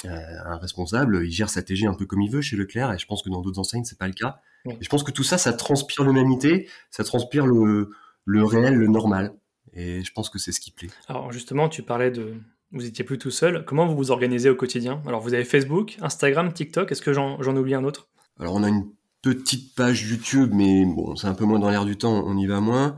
Euh, 0.05 0.09
un 0.45 0.57
responsable, 0.57 1.23
il 1.23 1.31
gère 1.31 1.49
sa 1.49 1.61
TG 1.61 1.85
un 1.85 1.93
peu 1.93 2.07
comme 2.07 2.21
il 2.21 2.31
veut 2.31 2.41
chez 2.41 2.55
Leclerc, 2.55 2.93
et 2.93 2.97
je 2.97 3.05
pense 3.05 3.21
que 3.21 3.29
dans 3.29 3.41
d'autres 3.41 3.59
enseignes, 3.59 3.83
c'est 3.83 3.99
pas 3.99 4.07
le 4.07 4.13
cas. 4.13 4.39
Et 4.65 4.77
je 4.81 4.89
pense 4.89 5.03
que 5.03 5.11
tout 5.11 5.23
ça, 5.23 5.37
ça 5.37 5.53
transpire 5.53 6.03
l'humanité, 6.03 6.67
ça 6.89 7.03
transpire 7.03 7.45
le, 7.45 7.91
le 8.25 8.43
réel, 8.43 8.73
le 8.73 8.87
normal. 8.87 9.35
Et 9.73 10.03
je 10.03 10.11
pense 10.11 10.31
que 10.31 10.39
c'est 10.39 10.51
ce 10.51 10.59
qui 10.59 10.71
plaît. 10.71 10.89
Alors 11.07 11.31
justement, 11.31 11.69
tu 11.69 11.83
parlais 11.83 12.09
de, 12.09 12.33
vous 12.71 12.85
étiez 12.85 13.05
plus 13.05 13.19
tout 13.19 13.31
seul. 13.31 13.63
Comment 13.65 13.85
vous 13.85 13.95
vous 13.95 14.11
organisez 14.11 14.49
au 14.49 14.55
quotidien? 14.55 15.01
Alors 15.05 15.21
vous 15.21 15.33
avez 15.33 15.45
Facebook, 15.45 15.97
Instagram, 16.01 16.51
TikTok. 16.51 16.91
Est-ce 16.91 17.01
que 17.01 17.13
j'en 17.13 17.55
oublie 17.55 17.75
un 17.75 17.83
autre? 17.83 18.09
Alors 18.39 18.55
on 18.55 18.63
a 18.63 18.69
une 18.69 18.89
petite 19.21 19.75
page 19.75 20.09
YouTube, 20.09 20.51
mais 20.53 20.85
bon, 20.85 21.15
c'est 21.15 21.27
un 21.27 21.33
peu 21.33 21.45
moins 21.45 21.59
dans 21.59 21.69
l'air 21.69 21.85
du 21.85 21.97
temps, 21.97 22.23
on 22.25 22.37
y 22.37 22.47
va 22.47 22.59
moins. 22.61 22.97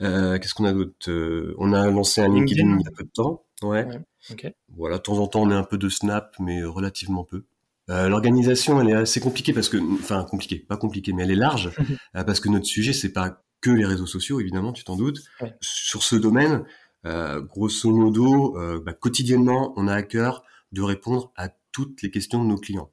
Euh, 0.00 0.38
Qu'est-ce 0.38 0.54
qu'on 0.54 0.64
a 0.64 0.72
d'autre 0.72 1.10
euh, 1.10 1.54
On 1.58 1.72
a 1.72 1.90
lancé 1.90 2.20
un 2.20 2.28
LinkedIn, 2.28 2.62
LinkedIn. 2.62 2.80
il 2.80 2.84
y 2.84 2.88
a 2.88 2.96
peu 2.96 3.04
de 3.04 3.10
temps. 3.10 3.44
Ouais. 3.62 3.84
Ouais, 3.84 4.00
ok. 4.30 4.52
Voilà, 4.76 4.98
de 4.98 5.02
temps 5.02 5.18
en 5.18 5.26
temps, 5.26 5.42
on 5.42 5.46
met 5.46 5.54
un 5.54 5.64
peu 5.64 5.78
de 5.78 5.88
Snap, 5.88 6.34
mais 6.38 6.62
relativement 6.62 7.24
peu. 7.24 7.44
Euh, 7.90 8.08
L'organisation, 8.08 8.80
elle 8.80 8.90
est 8.90 8.94
assez 8.94 9.20
compliquée 9.20 9.52
parce 9.52 9.68
que, 9.68 9.78
enfin, 9.94 10.24
compliquée, 10.24 10.58
pas 10.58 10.76
compliquée, 10.76 11.12
mais 11.12 11.24
elle 11.24 11.30
est 11.30 11.36
large 11.36 11.70
parce 12.12 12.40
que 12.40 12.48
notre 12.48 12.66
sujet, 12.66 12.92
c'est 12.92 13.12
pas 13.12 13.42
que 13.60 13.70
les 13.70 13.86
réseaux 13.86 14.06
sociaux, 14.06 14.40
évidemment, 14.40 14.72
tu 14.72 14.84
t'en 14.84 14.96
doutes. 14.96 15.20
Ouais. 15.40 15.54
Sur 15.60 16.02
ce 16.02 16.14
domaine, 16.14 16.64
grosso 17.04 17.90
modo, 17.90 18.56
bah, 18.84 18.92
quotidiennement, 18.92 19.72
on 19.76 19.88
a 19.88 19.94
à 19.94 20.02
cœur 20.02 20.44
de 20.70 20.82
répondre 20.82 21.32
à 21.34 21.48
toutes 21.72 22.02
les 22.02 22.10
questions 22.10 22.42
de 22.42 22.48
nos 22.48 22.58
clients 22.58 22.92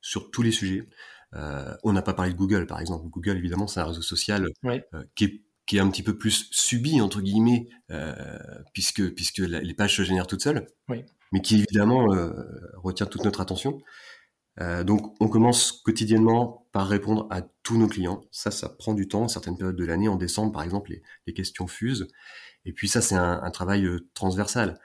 sur 0.00 0.30
tous 0.30 0.42
les 0.42 0.50
sujets. 0.50 0.84
Euh, 1.34 1.74
on 1.82 1.92
n'a 1.92 2.02
pas 2.02 2.14
parlé 2.14 2.32
de 2.32 2.36
Google, 2.38 2.66
par 2.66 2.80
exemple. 2.80 3.08
Google, 3.08 3.36
évidemment, 3.38 3.66
c'est 3.66 3.80
un 3.80 3.84
réseau 3.86 4.02
social 4.02 4.48
Ouais. 4.62 4.86
euh, 4.94 5.02
qui, 5.14 5.24
est, 5.24 5.42
qui 5.66 5.76
est 5.76 5.80
un 5.80 5.88
petit 5.90 6.02
peu 6.02 6.16
plus 6.16 6.48
subi, 6.50 7.00
entre 7.00 7.20
guillemets, 7.20 7.68
euh, 7.90 8.14
puisque, 8.74 9.14
puisque 9.14 9.38
la- 9.38 9.60
les 9.60 9.74
pages 9.74 9.96
se 9.96 10.02
génèrent 10.02 10.26
toutes 10.26 10.42
seules, 10.42 10.66
mais 11.32 11.40
qui, 11.40 11.56
évidemment, 11.62 12.06
retient 12.74 13.06
toute 13.06 13.24
notre 13.24 13.40
attention. 13.40 13.80
Donc, 14.84 15.14
on 15.18 15.28
commence 15.28 15.72
quotidiennement 15.72 16.66
par 16.72 16.86
répondre 16.86 17.26
à 17.30 17.40
tous 17.62 17.78
nos 17.78 17.86
clients. 17.88 18.20
Ça, 18.30 18.50
ça 18.50 18.68
prend 18.68 18.92
du 18.92 19.08
temps, 19.08 19.26
certaines 19.26 19.56
périodes 19.56 19.76
de 19.76 19.84
l'année. 19.86 20.08
En 20.08 20.16
décembre, 20.16 20.52
par 20.52 20.62
exemple, 20.62 20.90
les, 20.90 21.02
les 21.26 21.32
questions 21.32 21.66
fusent. 21.66 22.06
Et 22.66 22.74
puis 22.74 22.86
ça, 22.86 23.00
c'est 23.00 23.14
un, 23.14 23.40
un 23.42 23.50
travail 23.50 23.88
transversal. 24.12 24.78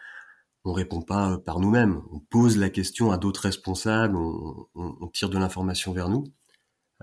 On 0.64 0.72
répond 0.72 1.02
pas 1.02 1.38
par 1.40 1.60
nous-mêmes. 1.60 2.02
On 2.14 2.20
pose 2.20 2.58
la 2.58 2.70
question 2.70 3.12
à 3.12 3.18
d'autres 3.18 3.42
responsables. 3.42 4.16
On, 4.16 4.68
on- 4.76 4.96
on 5.02 5.08
tire 5.08 5.30
de 5.30 5.38
l'information 5.38 5.92
vers 5.92 6.08
nous. 6.08 6.24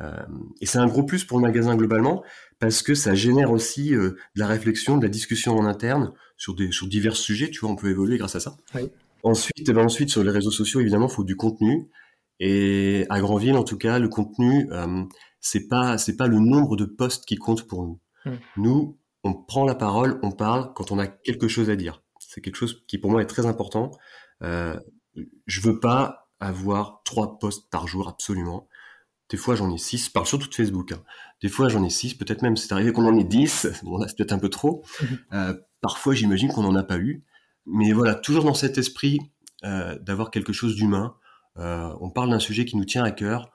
Euh, 0.00 0.12
et 0.60 0.66
c'est 0.66 0.78
un 0.78 0.86
gros 0.86 1.04
plus 1.04 1.24
pour 1.24 1.38
le 1.38 1.42
magasin 1.42 1.76
globalement 1.76 2.24
parce 2.58 2.82
que 2.82 2.94
ça 2.94 3.14
génère 3.14 3.52
aussi 3.52 3.94
euh, 3.94 4.16
de 4.34 4.40
la 4.40 4.46
réflexion, 4.46 4.98
de 4.98 5.04
la 5.04 5.08
discussion 5.08 5.56
en 5.56 5.64
interne 5.64 6.12
sur 6.36 6.54
des 6.54 6.72
sur 6.72 6.88
divers 6.88 7.16
sujets. 7.16 7.50
Tu 7.50 7.60
vois, 7.60 7.70
on 7.70 7.76
peut 7.76 7.90
évoluer 7.90 8.18
grâce 8.18 8.34
à 8.34 8.40
ça. 8.40 8.56
Oui. 8.74 8.90
Ensuite, 9.22 9.68
eh 9.68 9.72
ben 9.72 9.84
ensuite 9.84 10.10
sur 10.10 10.22
les 10.22 10.30
réseaux 10.30 10.50
sociaux, 10.50 10.80
évidemment, 10.80 11.08
il 11.08 11.14
faut 11.14 11.24
du 11.24 11.36
contenu. 11.36 11.88
Et 12.40 13.06
à 13.08 13.20
Grandville, 13.20 13.56
en 13.56 13.64
tout 13.64 13.78
cas, 13.78 13.98
le 13.98 14.08
contenu, 14.08 14.68
euh, 14.72 15.04
c'est 15.40 15.68
pas 15.68 15.96
c'est 15.98 16.16
pas 16.16 16.26
le 16.26 16.38
nombre 16.38 16.76
de 16.76 16.84
posts 16.84 17.24
qui 17.24 17.36
compte 17.36 17.66
pour 17.66 17.84
nous. 17.84 18.00
Mm. 18.26 18.32
Nous, 18.56 18.98
on 19.22 19.32
prend 19.32 19.64
la 19.64 19.74
parole, 19.74 20.18
on 20.22 20.32
parle 20.32 20.72
quand 20.74 20.92
on 20.92 20.98
a 20.98 21.06
quelque 21.06 21.48
chose 21.48 21.70
à 21.70 21.76
dire. 21.76 22.02
C'est 22.20 22.40
quelque 22.40 22.56
chose 22.56 22.84
qui 22.86 22.98
pour 22.98 23.10
moi 23.10 23.22
est 23.22 23.26
très 23.26 23.46
important. 23.46 23.92
Euh, 24.42 24.78
je 25.46 25.60
veux 25.60 25.80
pas 25.80 26.28
avoir 26.40 27.02
trois 27.04 27.38
posts 27.38 27.70
par 27.70 27.86
jour 27.86 28.08
absolument. 28.08 28.68
Des 29.30 29.36
fois 29.36 29.54
j'en 29.54 29.72
ai 29.72 29.78
six, 29.78 30.06
je 30.06 30.10
parle 30.10 30.26
surtout 30.26 30.48
de 30.48 30.54
Facebook. 30.54 30.92
hein. 30.92 31.02
Des 31.42 31.48
fois 31.48 31.68
j'en 31.68 31.82
ai 31.84 31.90
six, 31.90 32.14
peut-être 32.14 32.42
même 32.42 32.56
c'est 32.56 32.72
arrivé 32.72 32.92
qu'on 32.92 33.06
en 33.06 33.16
ait 33.18 33.24
dix. 33.24 33.66
Bon 33.82 33.98
là 33.98 34.06
c'est 34.08 34.16
peut-être 34.16 34.32
un 34.32 34.38
peu 34.38 34.50
trop. 34.50 34.84
Euh, 35.32 35.54
parfois 35.80 36.14
j'imagine 36.14 36.48
qu'on 36.48 36.62
n'en 36.62 36.74
a 36.76 36.82
pas 36.84 36.98
eu. 36.98 37.24
Mais 37.66 37.92
voilà, 37.92 38.14
toujours 38.14 38.44
dans 38.44 38.54
cet 38.54 38.76
esprit 38.78 39.20
euh, 39.64 39.98
d'avoir 40.00 40.30
quelque 40.30 40.52
chose 40.52 40.76
d'humain. 40.76 41.16
Euh, 41.58 41.92
on 42.00 42.10
parle 42.10 42.30
d'un 42.30 42.38
sujet 42.38 42.64
qui 42.64 42.76
nous 42.76 42.84
tient 42.84 43.02
à 43.04 43.10
cœur. 43.10 43.50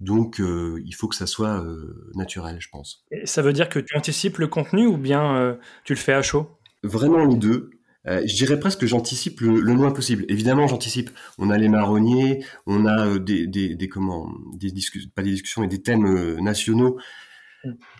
Donc 0.00 0.40
euh, 0.40 0.82
il 0.84 0.92
faut 0.94 1.08
que 1.08 1.14
ça 1.14 1.26
soit 1.26 1.62
euh, 1.64 2.10
naturel, 2.14 2.56
je 2.60 2.68
pense. 2.68 3.04
Et 3.10 3.26
ça 3.26 3.40
veut 3.42 3.52
dire 3.52 3.68
que 3.68 3.78
tu 3.78 3.96
anticipes 3.96 4.38
le 4.38 4.48
contenu 4.48 4.86
ou 4.86 4.98
bien 4.98 5.36
euh, 5.36 5.54
tu 5.84 5.94
le 5.94 5.98
fais 5.98 6.12
à 6.12 6.20
chaud? 6.22 6.58
Vraiment 6.82 7.24
les 7.24 7.36
deux. 7.36 7.70
Euh, 8.06 8.22
je 8.26 8.34
dirais 8.34 8.60
presque 8.60 8.80
que 8.80 8.86
j'anticipe 8.86 9.40
le, 9.40 9.60
le 9.60 9.74
moins 9.74 9.90
possible. 9.90 10.24
Évidemment, 10.28 10.66
j'anticipe. 10.66 11.10
On 11.38 11.50
a 11.50 11.56
les 11.58 11.68
marronniers, 11.68 12.44
on 12.66 12.84
a 12.86 13.06
euh, 13.06 13.18
des, 13.18 13.46
des, 13.46 13.74
des 13.74 13.88
comment, 13.88 14.30
des 14.54 14.70
discussions, 14.70 15.10
pas 15.14 15.22
des 15.22 15.30
discussions, 15.30 15.62
mais 15.62 15.68
des 15.68 15.82
thèmes 15.82 16.06
euh, 16.06 16.40
nationaux 16.40 16.98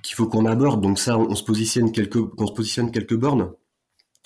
qu'il 0.02 0.14
faut 0.14 0.26
qu'on 0.26 0.44
aborde. 0.46 0.82
Donc 0.82 0.98
ça, 0.98 1.18
on, 1.18 1.30
on 1.30 1.34
se 1.34 1.44
positionne 1.44 1.90
quelques, 1.92 2.20
qu'on 2.22 2.46
se 2.46 2.52
positionne 2.52 2.90
quelques 2.90 3.16
bornes. 3.16 3.52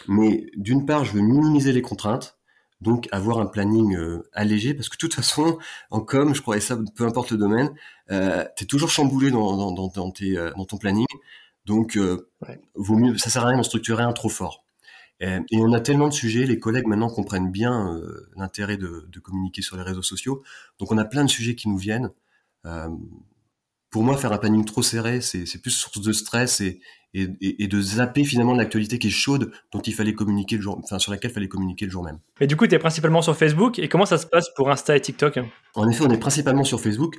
Mais 0.08 0.46
d'une 0.56 0.86
part, 0.86 1.04
je 1.04 1.12
veux 1.12 1.20
minimiser 1.22 1.72
les 1.72 1.82
contraintes, 1.82 2.38
donc 2.80 3.08
avoir 3.12 3.38
un 3.40 3.46
planning 3.46 3.96
euh, 3.96 4.28
allégé, 4.32 4.74
parce 4.74 4.88
que 4.88 4.94
de 4.96 5.00
toute 5.00 5.14
façon, 5.14 5.58
en 5.90 6.00
com, 6.00 6.34
je 6.34 6.42
crois, 6.42 6.56
et 6.56 6.60
ça, 6.60 6.78
peu 6.96 7.04
importe 7.04 7.30
le 7.32 7.36
domaine, 7.36 7.70
euh, 8.10 8.44
t'es 8.56 8.64
toujours 8.64 8.90
chamboulé 8.90 9.30
dans, 9.30 9.56
dans, 9.56 9.72
dans, 9.72 9.88
dans 9.88 10.10
tes, 10.12 10.36
euh, 10.38 10.50
dans 10.56 10.64
ton 10.64 10.78
planning. 10.78 11.06
Donc, 11.66 11.96
euh, 11.96 12.28
Ouais. 12.46 12.60
vaut 12.74 12.96
mieux, 12.96 13.18
ça 13.18 13.30
sert 13.30 13.44
à 13.44 13.48
rien 13.48 13.56
d'en 13.56 13.62
structurer 13.64 14.02
un 14.04 14.12
trop 14.12 14.28
fort. 14.28 14.64
Et 15.20 15.56
on 15.56 15.72
a 15.72 15.80
tellement 15.80 16.08
de 16.08 16.12
sujets, 16.14 16.46
les 16.46 16.58
collègues 16.60 16.86
maintenant 16.86 17.08
comprennent 17.10 17.50
bien 17.50 17.92
euh, 17.94 18.28
l'intérêt 18.36 18.76
de, 18.76 19.08
de 19.10 19.20
communiquer 19.20 19.62
sur 19.62 19.76
les 19.76 19.82
réseaux 19.82 20.02
sociaux. 20.02 20.42
Donc 20.78 20.92
on 20.92 20.98
a 20.98 21.04
plein 21.04 21.24
de 21.24 21.30
sujets 21.30 21.56
qui 21.56 21.68
nous 21.68 21.78
viennent. 21.78 22.10
Euh, 22.66 22.88
pour 23.90 24.04
moi, 24.04 24.16
faire 24.16 24.32
un 24.32 24.38
planning 24.38 24.64
trop 24.64 24.82
serré, 24.82 25.20
c'est 25.20 25.60
plus 25.62 25.70
source 25.70 26.00
de 26.00 26.12
stress 26.12 26.60
et- 26.60 26.80
et 27.14 27.66
de 27.68 27.80
zapper 27.80 28.22
finalement 28.22 28.52
l'actualité 28.54 28.98
qui 28.98 29.06
est 29.06 29.10
chaude, 29.10 29.50
dont 29.72 29.80
il 29.80 29.94
fallait 29.94 30.12
communiquer 30.12 30.56
le 30.56 30.62
jour, 30.62 30.78
enfin 30.84 30.98
sur 30.98 31.10
laquelle 31.10 31.30
il 31.30 31.34
fallait 31.34 31.48
communiquer 31.48 31.86
le 31.86 31.90
jour 31.90 32.04
même. 32.04 32.18
Mais 32.38 32.46
du 32.46 32.54
coup, 32.54 32.66
tu 32.66 32.74
es 32.74 32.78
principalement 32.78 33.22
sur 33.22 33.34
Facebook. 33.34 33.78
Et 33.78 33.88
comment 33.88 34.04
ça 34.04 34.18
se 34.18 34.26
passe 34.26 34.50
pour 34.54 34.70
Insta 34.70 34.94
et 34.94 35.00
TikTok? 35.00 35.40
En 35.74 35.88
effet, 35.88 36.04
on 36.06 36.10
est 36.10 36.18
principalement 36.18 36.64
sur 36.64 36.80
Facebook 36.80 37.16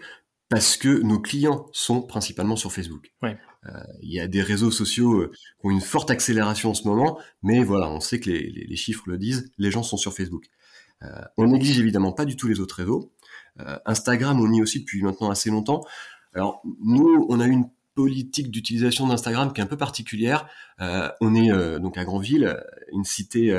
parce 0.50 0.78
que 0.78 0.90
nos 1.02 1.20
clients 1.20 1.68
sont 1.74 2.02
principalement 2.02 2.56
sur 2.56 2.72
Facebook. 2.74 3.12
Ouais. 3.22 3.38
Euh, 3.68 3.72
Il 4.02 4.12
y 4.12 4.20
a 4.20 4.28
des 4.28 4.42
réseaux 4.42 4.72
sociaux 4.72 5.14
euh, 5.22 5.32
qui 5.32 5.68
ont 5.68 5.70
une 5.72 5.82
forte 5.82 6.10
accélération 6.12 6.72
en 6.72 6.74
ce 6.74 6.88
moment, 6.88 7.20
mais 7.44 7.64
voilà, 7.64 7.90
on 7.90 8.00
sait 8.00 8.20
que 8.20 8.30
les, 8.30 8.50
les- 8.50 8.66
les 8.66 8.76
chiffres 8.76 9.04
le 9.08 9.18
disent, 9.18 9.52
les 9.58 9.70
gens 9.72 9.84
sont 9.84 9.98
sur 9.98 10.14
Facebook. 10.14 10.46
Euh, 11.04 11.08
on 11.38 11.48
néglige 11.48 11.80
évidemment 11.80 12.12
pas 12.12 12.26
du 12.26 12.36
tout 12.36 12.48
les 12.48 12.60
autres 12.60 12.76
réseaux. 12.76 13.12
Euh, 13.60 13.78
Instagram, 13.86 14.40
on 14.42 14.52
y 14.52 14.60
est 14.60 14.62
aussi 14.62 14.80
depuis 14.80 15.02
maintenant 15.02 15.30
assez 15.30 15.50
longtemps. 15.50 15.86
Alors 16.34 16.62
nous, 16.84 17.26
on 17.30 17.40
a 17.40 17.48
une 17.48 17.70
politique 17.96 18.50
d'utilisation 18.50 19.08
d'Instagram 19.08 19.52
qui 19.52 19.60
est 19.60 19.64
un 19.64 19.68
peu 19.68 19.76
particulière. 19.78 20.48
Euh, 20.80 21.10
on 21.20 21.36
est 21.36 21.52
euh, 21.52 21.80
donc 21.80 21.98
à 21.98 22.06
Grandville, 22.06 22.58
une 22.94 23.04
cité 23.04 23.54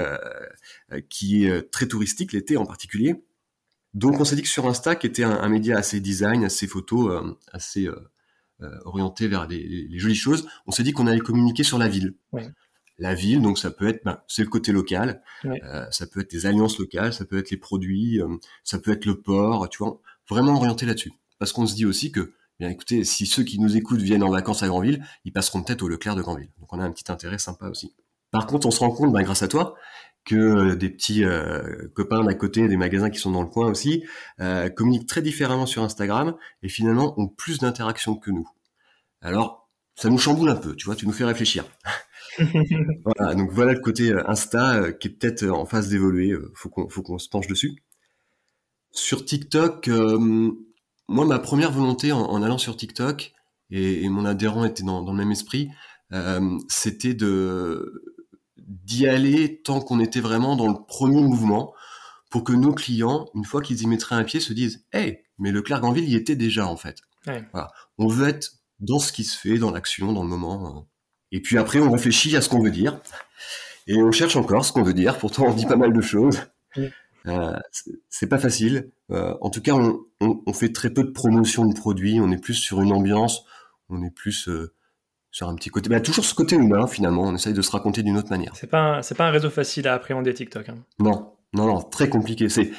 qui 1.11 1.44
est 1.44 1.70
très 1.70 1.87
touristique 1.87 2.32
l'été 2.32 2.56
en 2.56 2.64
particulier. 2.66 3.23
Donc 3.94 4.20
on 4.20 4.25
s'est 4.25 4.37
dit 4.37 4.42
que 4.42 4.49
sur 4.49 4.66
Insta, 4.66 4.94
qui 4.97 5.06
était 5.06 5.25
un, 5.25 5.32
un 5.32 5.49
média 5.49 5.76
assez 5.76 6.00
design, 6.00 6.44
assez 6.44 6.66
photo, 6.66 7.11
euh, 7.11 7.37
assez 7.52 7.87
euh, 7.87 7.97
euh, 8.62 8.70
orienté 8.85 9.26
vers 9.28 9.49
les, 9.49 9.59
les- 9.66 9.88
les 9.88 9.99
jolies 9.99 10.14
choses, 10.14 10.47
on 10.66 10.70
s'est 10.70 10.82
dit 10.82 10.92
qu'on 10.92 11.06
allait 11.06 11.20
communiquer 11.20 11.64
sur 11.64 11.78
la 11.78 11.88
ville. 11.88 12.14
Ouais. 12.32 12.49
La 12.99 13.14
ville, 13.14 13.40
donc 13.40 13.59
ça 13.59 13.70
peut 13.70 13.88
être, 13.88 14.04
ben, 14.04 14.20
c'est 14.28 14.42
le 14.42 14.49
côté 14.50 14.73
local, 14.73 15.23
Ouais. 15.44 15.61
euh, 15.64 15.87
ça 15.90 16.06
peut 16.06 16.20
être 16.20 16.30
des 16.30 16.44
alliances 16.47 16.78
locales, 16.78 17.14
ça 17.14 17.25
peut 17.25 17.38
être 17.38 17.50
les 17.50 17.56
produits, 17.56 18.20
ça 18.62 18.78
peut 18.78 18.90
être 18.92 19.06
le 19.06 19.20
port, 19.20 19.68
tu 19.70 19.78
vois, 19.78 20.00
vraiment 20.28 20.54
orienté 20.54 20.85
là-dessus. 20.87 21.12
Parce 21.38 21.52
qu'on 21.52 21.66
se 21.66 21.75
dit 21.75 21.87
aussi 21.87 22.12
que, 22.12 22.35
bien 22.59 22.68
écoutez, 22.68 23.02
si 23.04 23.25
ceux 23.25 23.42
qui 23.42 23.59
nous 23.59 23.75
écoutent 23.78 24.02
viennent 24.02 24.23
en 24.23 24.28
vacances 24.30 24.62
à 24.62 24.68
Grandville, 24.68 25.02
ils 25.25 25.32
passeront 25.32 25.62
peut-être 25.62 25.80
au 25.82 25.88
Leclerc 25.88 26.14
de 26.14 26.20
Grandville. 26.20 26.50
Donc 26.61 26.70
on 26.75 26.78
a 26.78 26.85
un 26.85 26.90
petit 26.92 27.11
intérêt 27.11 27.38
sympa 27.38 27.68
aussi. 27.68 27.94
Par 28.30 28.47
contre, 28.47 28.66
on 28.66 28.70
se 28.70 28.80
rend 28.80 28.90
compte, 28.90 29.12
ben, 29.14 29.23
grâce 29.23 29.42
à 29.42 29.49
toi, 29.49 29.75
que 30.30 30.37
euh, 30.37 30.76
des 30.76 30.90
petits 30.90 31.25
euh, 31.25 31.88
copains 31.94 32.22
d'à 32.22 32.34
côté, 32.34 32.68
des 32.68 32.76
magasins 32.76 33.10
qui 33.10 33.18
sont 33.18 33.32
dans 33.32 33.42
le 33.42 33.49
coin 33.49 33.68
aussi, 33.68 34.04
euh, 34.38 34.68
communiquent 34.68 35.08
très 35.08 35.22
différemment 35.22 35.66
sur 35.66 35.82
Instagram 35.82 36.37
et 36.62 36.68
finalement 36.68 37.18
ont 37.18 37.26
plus 37.26 37.58
d'interactions 37.58 38.14
que 38.14 38.30
nous. 38.30 38.49
Alors, 39.22 39.68
ça 39.96 40.08
nous 40.08 40.18
chamboule 40.18 40.50
un 40.50 40.56
peu, 40.56 40.76
tu 40.76 40.87
vois, 40.87 40.94
tu 40.94 41.06
nous 41.06 41.12
fais 41.12 41.25
réfléchir. 41.25 41.64
Voilà, 43.04 43.34
donc 43.34 43.50
voilà 43.50 43.72
le 43.72 43.80
côté 43.80 44.14
Insta 44.26 44.76
euh, 44.76 44.92
qui 44.92 45.08
est 45.08 45.10
peut-être 45.10 45.44
en 45.49 45.66
phase 45.66 45.88
d'évoluer, 45.88 46.32
faut 46.54 46.68
qu'on 46.68 46.88
faut 46.88 47.02
qu'on 47.02 47.18
se 47.18 47.28
penche 47.28 47.49
dessus. 47.49 47.82
Sur 48.92 49.25
TikTok, 49.25 49.90
moi 51.08 51.26
ma 51.26 51.38
première 51.40 51.72
volonté 51.72 52.12
en, 52.12 52.20
en 52.20 52.42
allant 52.42 52.56
sur 52.56 52.76
TikTok 52.76 53.32
et, 53.70 54.04
et 54.04 54.08
mon 54.08 54.25
adhérent 54.25 54.64
était 54.64 54.84
dans, 54.84 55.02
dans 55.02 55.10
le 55.12 55.18
même 55.18 55.32
esprit, 55.32 55.70
c'était 56.68 57.14
de 57.14 58.19
d'y 58.70 59.06
aller 59.08 59.60
tant 59.62 59.80
qu'on 59.80 60.00
était 60.00 60.20
vraiment 60.20 60.54
dans 60.56 60.68
le 60.68 60.76
premier 60.86 61.20
mouvement 61.22 61.74
pour 62.30 62.44
que 62.44 62.52
nos 62.52 62.72
clients, 62.72 63.26
une 63.34 63.44
fois 63.44 63.60
qu'ils 63.60 63.82
y 63.82 63.86
mettraient 63.86 64.14
un 64.14 64.24
pied, 64.24 64.38
se 64.40 64.52
disent 64.52 64.84
Hey, 64.92 65.18
mais 65.38 65.50
le 65.50 65.62
Clerc-en-Ville 65.62 66.08
y 66.08 66.14
était 66.14 66.36
déjà 66.36 66.66
en 66.66 66.76
fait. 66.76 66.98
Ouais. 67.26 67.44
Voilà. 67.52 67.72
On 67.98 68.06
veut 68.06 68.28
être 68.28 68.52
dans 68.78 68.98
ce 69.00 69.12
qui 69.12 69.24
se 69.24 69.36
fait, 69.36 69.58
dans 69.58 69.70
l'action, 69.72 70.12
dans 70.12 70.22
le 70.22 70.28
moment. 70.28 70.76
euh. 70.78 70.80
Et 71.32 71.40
puis 71.40 71.58
après, 71.58 71.80
on 71.80 71.90
réfléchit 71.90 72.36
à 72.36 72.40
ce 72.40 72.48
qu'on 72.48 72.62
veut 72.62 72.70
dire. 72.70 73.00
Et 73.86 74.00
on 74.02 74.12
cherche 74.12 74.36
encore 74.36 74.64
ce 74.64 74.72
qu'on 74.72 74.82
veut 74.84 74.94
dire. 74.94 75.18
Pourtant, 75.18 75.46
on 75.48 75.52
dit 75.54 75.66
pas 75.66 75.76
mal 75.76 75.92
de 75.92 76.00
choses. 76.00 76.40
Euh, 77.26 77.56
c'est- 77.72 77.90
c'est 78.08 78.26
pas 78.28 78.38
facile. 78.38 78.90
Euh, 79.10 79.34
en 79.40 79.50
tout 79.50 79.60
cas, 79.60 79.72
on, 79.74 80.00
on- 80.20 80.42
on 80.46 80.52
fait 80.52 80.72
très 80.72 80.90
peu 80.90 81.04
de 81.04 81.10
promotion 81.10 81.66
de 81.66 81.74
produits. 81.74 82.20
On 82.20 82.30
est 82.30 82.40
plus 82.40 82.54
sur 82.54 82.80
une 82.80 82.92
ambiance. 82.92 83.44
On 83.88 84.02
est 84.02 84.10
plus 84.14 84.48
euh, 84.48 84.72
sur 85.30 85.49
un 85.49 85.54
petit 85.54 85.70
côté. 85.70 85.88
Bah, 85.88 86.00
toujours 86.00 86.25
ce 86.25 86.34
côté 86.34 86.56
humain, 86.56 86.87
finalement. 86.87 87.22
On 87.22 87.34
essaye 87.34 87.52
de 87.54 87.62
se 87.62 87.70
raconter 87.70 88.02
d'une 88.02 88.16
autre 88.16 88.30
manière. 88.30 88.52
C'est 88.56 88.66
pas, 88.68 89.02
c'est 89.02 89.14
pas 89.14 89.26
un 89.28 89.30
réseau 89.30 89.50
facile 89.50 89.87
à 89.88 89.94
appréhender 89.94 90.34
TikTok. 90.34 90.68
hein. 90.68 90.78
Non, 90.99 91.32
non, 91.52 91.66
non, 91.66 91.80
très 91.82 92.08
compliqué. 92.08 92.49
C'est 92.49 92.70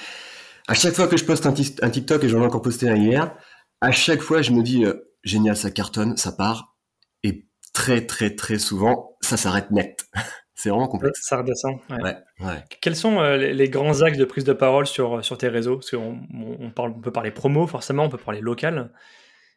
à 0.67 0.74
chaque 0.74 0.93
fois 0.93 1.08
que 1.08 1.17
je 1.17 1.25
poste 1.25 1.46
un, 1.46 1.53
TikTok 1.53 2.24
et 2.24 2.29
j'en 2.29 2.41
ai 2.41 2.46
encore 2.46 2.62
posté 2.62 2.89
un 2.89 2.96
hier, 2.96 3.34
à 3.81 3.91
chaque 3.91 4.22
fois 4.22 4.41
je 4.41 4.51
me 4.51 4.62
dis 4.63 4.86
euh, 4.86 4.93
génial, 5.24 5.55
ça 5.58 5.72
cartonne, 5.72 6.15
ça 6.17 6.31
part, 6.31 6.75
et 7.24 7.48
très 7.74 8.05
très 8.05 8.36
très 8.36 8.60
souvent 8.60 9.17
ça 9.22 9.38
s'arrête 9.38 9.72
net. 9.72 10.05
C'est 10.53 10.70
vraiment 10.70 10.88
complexe. 10.88 11.22
Ça 11.24 11.38
redescend. 11.38 11.77
ouais. 11.89 12.03
Ouais, 12.03 12.17
ouais. 12.41 12.63
Quels 12.81 12.96
sont 12.96 13.20
euh, 13.20 13.36
les, 13.36 13.53
les 13.55 13.67
grands 13.70 14.01
axes 14.01 14.20
de 14.20 14.25
prise 14.25 14.43
de 14.43 14.53
parole 14.53 14.86
sur, 14.86 15.25
sur 15.25 15.36
tes 15.36 15.48
réseaux? 15.48 15.77
Parce 15.77 15.89
qu'on 15.89 16.20
on, 16.31 16.58
on 16.60 16.70
parle, 16.70 16.93
on 16.96 17.01
peut 17.01 17.12
parler 17.12 17.31
promo, 17.31 17.65
forcément, 17.65 18.03
on 18.03 18.10
peut 18.10 18.20
parler 18.20 18.41
local. 18.41 18.91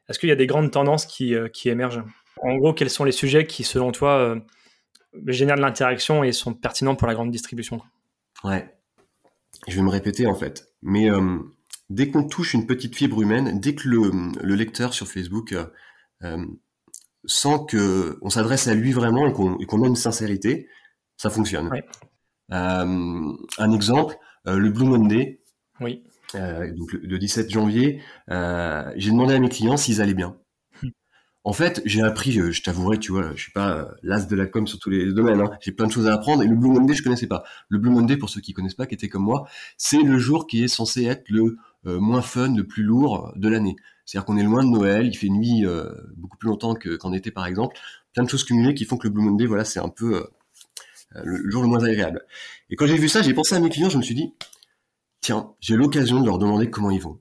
Est-ce 0.08 0.18
qu'il 0.18 0.30
y 0.30 0.32
a 0.32 0.36
des 0.36 0.46
grandes 0.46 0.70
tendances 0.70 1.04
qui, 1.04 1.34
qui 1.52 1.68
émergent? 1.68 2.02
En 2.42 2.56
gros, 2.56 2.72
quels 2.72 2.90
sont 2.90 3.04
les 3.04 3.12
sujets 3.12 3.46
qui, 3.46 3.64
selon 3.64 3.92
toi, 3.92 4.36
génèrent 5.26 5.56
de 5.56 5.62
l'interaction 5.62 6.24
et 6.24 6.32
sont 6.32 6.54
pertinents 6.54 6.96
pour 6.96 7.06
la 7.06 7.14
grande 7.14 7.30
distribution 7.30 7.80
Ouais. 8.42 8.74
Je 9.68 9.76
vais 9.76 9.82
me 9.82 9.90
répéter 9.90 10.26
en 10.26 10.34
fait. 10.34 10.72
Mais 10.82 11.08
dès 11.88 12.10
qu'on 12.10 12.24
touche 12.24 12.54
une 12.54 12.66
petite 12.66 12.96
fibre 12.96 13.22
humaine, 13.22 13.60
dès 13.60 13.74
que 13.74 13.88
le, 13.88 14.10
le 14.42 14.54
lecteur 14.54 14.92
sur 14.92 15.06
Facebook 15.06 15.54
euh, 16.24 16.46
sent 17.26 17.60
que 17.68 18.18
on 18.20 18.28
s'adresse 18.28 18.68
à 18.68 18.74
lui 18.74 18.92
vraiment 18.92 19.26
et 19.26 19.32
qu'on 19.66 19.82
a 19.82 19.86
une 19.86 19.96
sincérité, 19.96 20.68
ça 21.16 21.30
fonctionne. 21.30 21.70
Euh, 22.52 23.32
un 23.58 23.72
exemple, 23.72 24.16
euh, 24.46 24.58
le 24.58 24.70
Blue 24.70 24.84
Monday. 24.84 25.40
Oui. 25.80 26.04
donc 26.34 26.92
le, 26.92 27.18
17 27.18 27.50
janvier, 27.50 28.02
j'ai 28.28 29.10
demandé 29.10 29.34
à 29.34 29.38
mes 29.38 29.48
clients 29.48 29.76
s'ils 29.76 30.02
allaient 30.02 30.14
bien. 30.14 30.36
En 31.44 31.52
fait, 31.52 31.82
j'ai 31.84 32.00
appris, 32.00 32.32
je 32.32 32.62
t'avouerai, 32.62 32.98
tu 32.98 33.12
vois, 33.12 33.34
je 33.34 33.42
suis 33.42 33.52
pas 33.52 33.88
l'as 34.02 34.26
de 34.26 34.34
la 34.34 34.46
com 34.46 34.66
sur 34.66 34.78
tous 34.78 34.88
les 34.88 35.12
domaines, 35.12 35.40
hein. 35.40 35.50
j'ai 35.60 35.72
plein 35.72 35.86
de 35.86 35.92
choses 35.92 36.06
à 36.06 36.14
apprendre, 36.14 36.42
et 36.42 36.46
le 36.46 36.56
Blue 36.56 36.70
Monday, 36.70 36.94
je 36.94 37.02
connaissais 37.02 37.26
pas. 37.26 37.44
Le 37.68 37.78
Blue 37.78 37.90
Monday, 37.90 38.16
pour 38.16 38.30
ceux 38.30 38.40
qui 38.40 38.54
connaissent 38.54 38.74
pas, 38.74 38.86
qui 38.86 38.94
étaient 38.94 39.10
comme 39.10 39.24
moi, 39.24 39.46
c'est 39.76 40.02
le 40.02 40.18
jour 40.18 40.46
qui 40.46 40.64
est 40.64 40.68
censé 40.68 41.04
être 41.04 41.28
le 41.28 41.58
moins 41.84 42.22
fun, 42.22 42.56
le 42.56 42.66
plus 42.66 42.82
lourd 42.82 43.32
de 43.36 43.48
l'année. 43.48 43.76
C'est-à-dire 44.04 44.26
qu'on 44.26 44.36
est 44.36 44.42
loin 44.42 44.64
de 44.64 44.68
Noël, 44.68 45.06
il 45.06 45.16
fait 45.16 45.28
nuit 45.28 45.64
euh, 45.64 45.90
beaucoup 46.16 46.36
plus 46.36 46.48
longtemps 46.48 46.74
qu'en 46.74 47.12
été 47.12 47.30
par 47.30 47.46
exemple. 47.46 47.76
Plein 48.12 48.24
de 48.24 48.28
choses 48.28 48.44
cumulées 48.44 48.74
qui 48.74 48.84
font 48.84 48.96
que 48.96 49.08
le 49.08 49.12
Blue 49.12 49.24
Monday, 49.24 49.46
voilà, 49.46 49.64
c'est 49.64 49.80
un 49.80 49.88
peu 49.88 50.16
euh, 50.16 51.22
le, 51.24 51.50
jour 51.50 51.62
le 51.62 51.68
moins 51.68 51.82
agréable. 51.82 52.24
Et 52.70 52.76
quand 52.76 52.86
j'ai 52.86 52.98
vu 52.98 53.08
ça, 53.08 53.22
j'ai 53.22 53.34
pensé 53.34 53.54
à 53.54 53.60
mes 53.60 53.70
clients, 53.70 53.88
je 53.88 53.96
me 53.96 54.02
suis 54.02 54.14
dit, 54.14 54.34
tiens, 55.20 55.54
j'ai 55.60 55.76
l'occasion 55.76 56.20
de 56.20 56.26
leur 56.26 56.38
demander 56.38 56.70
comment 56.70 56.90
ils 56.90 57.00
vont. 57.00 57.18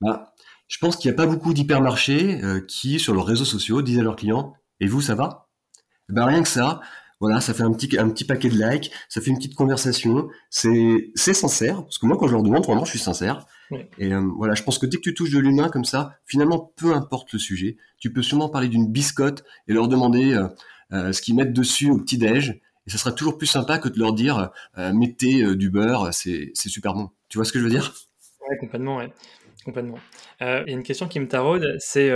Bah, 0.00 0.34
je 0.74 0.80
pense 0.80 0.96
qu'il 0.96 1.08
n'y 1.08 1.14
a 1.14 1.16
pas 1.16 1.26
beaucoup 1.26 1.54
d'hypermarchés 1.54 2.42
euh, 2.42 2.60
qui, 2.60 2.98
sur 2.98 3.14
leurs 3.14 3.26
réseaux 3.26 3.44
sociaux, 3.44 3.80
disent 3.80 4.00
à 4.00 4.02
leurs 4.02 4.16
clients, 4.16 4.54
et 4.80 4.88
vous, 4.88 5.00
ça 5.00 5.14
va? 5.14 5.48
Ben 6.08 6.24
rien 6.24 6.42
que 6.42 6.48
ça, 6.48 6.80
voilà, 7.20 7.40
ça 7.40 7.54
fait 7.54 7.62
un 7.62 7.72
petit, 7.72 7.96
un 7.96 8.10
petit 8.10 8.24
paquet 8.24 8.48
de 8.48 8.60
likes, 8.60 8.90
ça 9.08 9.20
fait 9.20 9.30
une 9.30 9.36
petite 9.36 9.54
conversation, 9.54 10.28
c'est, 10.50 11.12
sincère, 11.14 11.84
parce 11.84 11.98
que 11.98 12.06
moi, 12.06 12.16
quand 12.18 12.26
je 12.26 12.32
leur 12.32 12.42
demande, 12.42 12.64
vraiment, 12.64 12.84
je 12.84 12.90
suis 12.90 12.98
sincère. 12.98 13.46
Et 13.98 14.12
euh, 14.12 14.28
voilà, 14.36 14.54
je 14.54 14.64
pense 14.64 14.78
que 14.78 14.86
dès 14.86 14.96
que 14.96 15.02
tu 15.02 15.14
touches 15.14 15.30
de 15.30 15.38
l'humain 15.38 15.68
comme 15.68 15.84
ça, 15.84 16.18
finalement, 16.26 16.72
peu 16.74 16.92
importe 16.92 17.32
le 17.32 17.38
sujet, 17.38 17.76
tu 17.98 18.12
peux 18.12 18.22
sûrement 18.22 18.48
parler 18.48 18.66
d'une 18.66 18.90
biscotte 18.90 19.44
et 19.68 19.74
leur 19.74 19.86
demander 19.86 20.36
euh, 20.92 21.12
ce 21.12 21.22
qu'ils 21.22 21.36
mettent 21.36 21.52
dessus 21.52 21.88
au 21.88 21.98
petit-déj, 21.98 22.60
et 22.86 22.90
ça 22.90 22.98
sera 22.98 23.12
toujours 23.12 23.38
plus 23.38 23.46
sympa 23.46 23.78
que 23.78 23.88
de 23.88 23.98
leur 24.00 24.12
dire, 24.12 24.50
mettez 24.76 25.54
du 25.54 25.70
beurre, 25.70 26.12
c'est, 26.12 26.50
c'est 26.52 26.68
super 26.68 26.94
bon. 26.94 27.10
Tu 27.28 27.38
vois 27.38 27.44
ce 27.44 27.52
que 27.52 27.60
je 27.60 27.64
veux 27.64 27.70
dire? 27.70 27.94
Ouais, 28.50 28.56
complètement, 28.58 28.96
ouais. 28.96 29.12
Complètement. 29.64 29.98
Il 30.40 30.46
y 30.46 30.70
a 30.70 30.72
une 30.72 30.82
question 30.82 31.08
qui 31.08 31.20
me 31.20 31.28
taraude, 31.28 31.76
c'est 31.78 32.10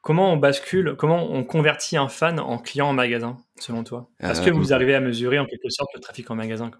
Comment 0.00 0.32
on 0.32 0.36
bascule, 0.36 0.94
comment 0.96 1.30
on 1.30 1.44
convertit 1.44 1.96
un 1.96 2.08
fan 2.08 2.38
en 2.38 2.56
client 2.56 2.88
en 2.88 2.92
magasin, 2.92 3.36
selon 3.58 3.84
toi? 3.84 4.08
Est-ce 4.20 4.40
que 4.40 4.50
vous 4.50 4.72
arrivez 4.72 4.94
à 4.94 5.00
mesurer 5.00 5.38
en 5.38 5.44
quelque 5.44 5.68
sorte 5.68 5.90
le 5.94 6.00
trafic 6.00 6.30
en 6.30 6.34
magasin 6.34 6.70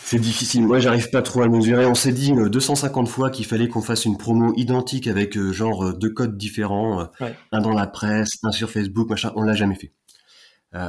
c'est 0.00 0.18
difficile. 0.18 0.66
Moi, 0.66 0.78
j'arrive 0.78 1.10
pas 1.10 1.20
trop 1.20 1.42
à 1.42 1.48
mesurer. 1.48 1.84
On 1.84 1.94
s'est 1.94 2.12
dit 2.12 2.32
250 2.32 3.06
euh, 3.06 3.10
fois 3.10 3.30
qu'il 3.30 3.44
fallait 3.44 3.68
qu'on 3.68 3.82
fasse 3.82 4.06
une 4.06 4.16
promo 4.16 4.54
identique 4.56 5.06
avec 5.06 5.36
euh, 5.36 5.52
genre 5.52 5.84
euh, 5.84 5.92
deux 5.92 6.08
codes 6.08 6.38
différents, 6.38 7.08
un 7.52 7.60
dans 7.60 7.74
la 7.74 7.86
presse, 7.86 8.38
un 8.42 8.50
sur 8.50 8.70
Facebook, 8.70 9.10
machin. 9.10 9.32
On 9.36 9.42
l'a 9.42 9.54
jamais 9.54 9.74
fait. 9.74 9.92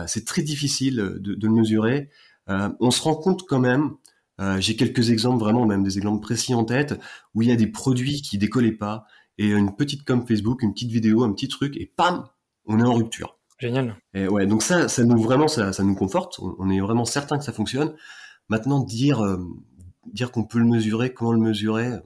c'est 0.08 0.26
très 0.26 0.42
difficile 0.42 0.96
de, 0.96 1.36
de 1.36 1.48
le 1.48 1.54
mesurer. 1.54 2.10
on 2.48 2.92
se 2.92 3.02
rend 3.02 3.16
compte 3.16 3.44
quand 3.46 3.60
même. 3.60 3.92
J'ai 4.60 4.76
quelques 4.76 5.12
exemples 5.12 5.40
vraiment, 5.40 5.66
même 5.66 5.84
des 5.84 5.98
exemples 5.98 6.22
précis 6.22 6.54
en 6.54 6.64
tête, 6.64 6.98
où 7.36 7.42
il 7.42 7.50
y 7.50 7.52
a 7.52 7.58
des 7.58 7.68
produits 7.68 8.22
qui 8.22 8.38
décollaient 8.38 8.72
pas 8.72 9.06
et 9.40 9.48
une 9.48 9.76
petite 9.76 10.04
com 10.04 10.26
Facebook, 10.28 10.62
une 10.62 10.74
petite 10.74 10.92
vidéo, 10.92 11.24
un 11.24 11.32
petit 11.32 11.48
truc, 11.48 11.78
et 11.78 11.86
pam, 11.86 12.26
on 12.66 12.80
est 12.80 12.84
en 12.84 12.94
rupture. 12.94 13.40
Génial. 13.58 13.96
Et 14.14 14.28
ouais, 14.28 14.46
donc 14.46 14.62
ça, 14.62 14.88
ça 14.90 15.04
nous 15.04 15.22
vraiment, 15.22 15.48
ça, 15.48 15.74
ça 15.74 15.84
nous 15.84 15.96
conforte. 15.96 16.40
On, 16.40 16.70
est 16.70 16.80
vraiment 16.80 17.06
certain 17.06 17.38
que 17.38 17.44
ça 17.44 17.54
fonctionne. 17.54 17.94
Maintenant, 18.50 18.82
dire, 18.82 19.22
euh, 19.22 19.38
dire 20.14 20.32
qu'on 20.32 20.44
peut 20.44 20.60
le 20.60 20.66
mesurer, 20.66 21.14
comment 21.14 21.32
le 21.32 21.40
mesurer, 21.40 22.00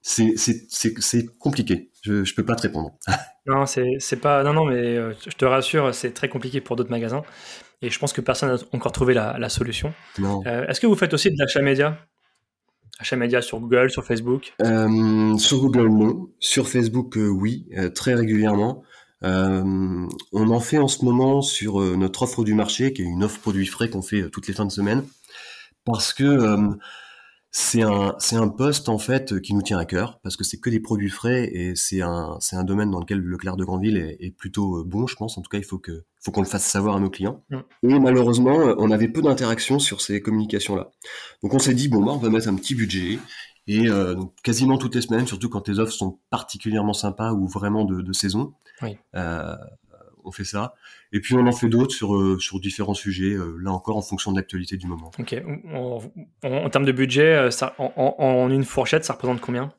c'est, 0.00 0.34
c'est, 0.36 0.66
c'est, 0.68 1.26
compliqué. 1.38 1.90
Je, 2.06 2.22
je 2.22 2.34
peux 2.36 2.44
pas 2.44 2.54
te 2.54 2.62
répondre. 2.62 2.92
non, 3.46 3.66
c'est, 3.66 4.20
pas, 4.20 4.44
non, 4.44 4.52
non, 4.52 4.64
mais 4.66 4.96
euh, 4.96 5.12
je 5.26 5.34
te 5.34 5.44
rassure, 5.44 5.92
c'est 5.92 6.12
très 6.12 6.28
compliqué 6.28 6.60
pour 6.60 6.76
d'autres 6.76 6.90
magasins. 6.90 7.22
Et 7.82 7.90
je 7.90 7.98
pense 7.98 8.12
que 8.12 8.20
personne 8.20 8.50
n'a 8.54 8.58
encore 8.72 8.92
trouvé 8.92 9.12
la, 9.12 9.36
la 9.38 9.48
solution. 9.48 9.92
Euh, 10.20 10.66
est-ce 10.68 10.80
que 10.80 10.86
vous 10.86 10.94
faites 10.94 11.12
aussi 11.14 11.30
de 11.30 11.36
l'achat 11.36 11.60
média? 11.62 11.98
Achat 13.00 13.16
média 13.16 13.42
sur 13.42 13.58
Google, 13.58 13.90
sur 13.90 14.04
Facebook? 14.04 14.54
Euh, 14.62 15.36
Sur 15.36 15.58
Google, 15.58 15.88
non. 15.88 16.28
Sur 16.38 16.68
Facebook, 16.68 17.18
euh, 17.18 17.26
oui, 17.26 17.68
très 17.94 18.14
régulièrement. 18.14 18.84
on 19.22 20.08
en 20.32 20.60
fait 20.60 20.78
en 20.78 20.88
ce 20.88 21.04
moment 21.04 21.42
sur 21.42 21.80
notre 21.80 22.22
offre 22.22 22.44
du 22.44 22.54
marché, 22.54 22.92
qui 22.92 23.02
est 23.02 23.06
une 23.06 23.24
offre 23.24 23.40
produit 23.40 23.66
frais 23.66 23.90
qu'on 23.90 24.02
fait 24.02 24.30
toutes 24.30 24.46
les 24.46 24.54
fins 24.54 24.64
de 24.64 24.72
semaine, 24.72 25.02
parce 25.84 26.14
que 26.14 26.56
c'est 27.58 27.80
un, 27.80 28.14
c'est 28.18 28.36
un 28.36 28.48
poste 28.48 28.90
en 28.90 28.98
fait 28.98 29.40
qui 29.40 29.54
nous 29.54 29.62
tient 29.62 29.78
à 29.78 29.86
cœur 29.86 30.20
parce 30.22 30.36
que 30.36 30.44
c'est 30.44 30.58
que 30.58 30.68
des 30.68 30.78
produits 30.78 31.08
frais 31.08 31.48
et 31.50 31.74
c'est 31.74 32.02
un, 32.02 32.36
c'est 32.38 32.54
un 32.54 32.64
domaine 32.64 32.90
dans 32.90 33.00
lequel 33.00 33.18
Leclerc 33.18 33.56
de 33.56 33.64
Grandville 33.64 33.96
est, 33.96 34.18
est, 34.20 34.30
plutôt 34.30 34.80
euh, 34.80 34.84
bon, 34.84 35.06
je 35.06 35.16
pense. 35.16 35.38
En 35.38 35.40
tout 35.40 35.48
cas, 35.48 35.56
il 35.56 35.64
faut 35.64 35.78
que, 35.78 36.04
faut 36.20 36.32
qu'on 36.32 36.42
le 36.42 36.46
fasse 36.46 36.66
savoir 36.66 36.96
à 36.96 37.00
nos 37.00 37.08
clients. 37.08 37.42
Mm. 37.48 37.60
Et 37.88 37.98
malheureusement, 37.98 38.60
euh, 38.60 38.74
on 38.76 38.90
avait 38.90 39.08
peu 39.08 39.22
d'interaction 39.22 39.78
sur 39.78 40.02
ces 40.02 40.20
communications-là. 40.20 40.90
Donc 41.42 41.54
on 41.54 41.58
s'est 41.58 41.72
dit 41.72 41.88
bon 41.88 42.04
bah 42.04 42.12
on 42.12 42.18
va 42.18 42.28
mettre 42.28 42.48
un 42.48 42.56
petit 42.56 42.74
budget 42.74 43.18
et 43.66 43.88
euh, 43.88 44.14
donc 44.14 44.34
quasiment 44.42 44.76
toutes 44.76 44.94
les 44.94 45.00
semaines, 45.00 45.26
surtout 45.26 45.48
quand 45.48 45.62
tes 45.62 45.78
offres 45.78 45.94
sont 45.94 46.20
particulièrement 46.28 46.92
sympas 46.92 47.32
ou 47.32 47.48
vraiment 47.48 47.86
de, 47.86 48.02
de 48.02 48.12
saison. 48.12 48.52
Oui. 48.82 48.98
Euh, 49.14 49.56
on 50.26 50.32
fait 50.32 50.44
ça. 50.44 50.74
Et 51.12 51.20
puis 51.20 51.34
on 51.34 51.46
en 51.46 51.52
fait 51.52 51.68
d'autres 51.68 51.94
sur, 51.94 52.16
euh, 52.16 52.38
sur 52.38 52.60
différents 52.60 52.94
sujets, 52.94 53.32
euh, 53.32 53.56
là 53.62 53.70
encore 53.70 53.96
en 53.96 54.02
fonction 54.02 54.32
de 54.32 54.36
l'actualité 54.36 54.76
du 54.76 54.86
moment. 54.86 55.10
Ok. 55.18 55.34
En, 55.72 56.70
termes 56.70 56.84
de 56.84 56.92
budget, 56.92 57.36
euh, 57.36 57.50
ça, 57.50 57.74
en, 57.78 58.50
une 58.50 58.64
fourchette, 58.64 59.04
ça 59.04 59.14
représente 59.14 59.40
combien? 59.40 59.72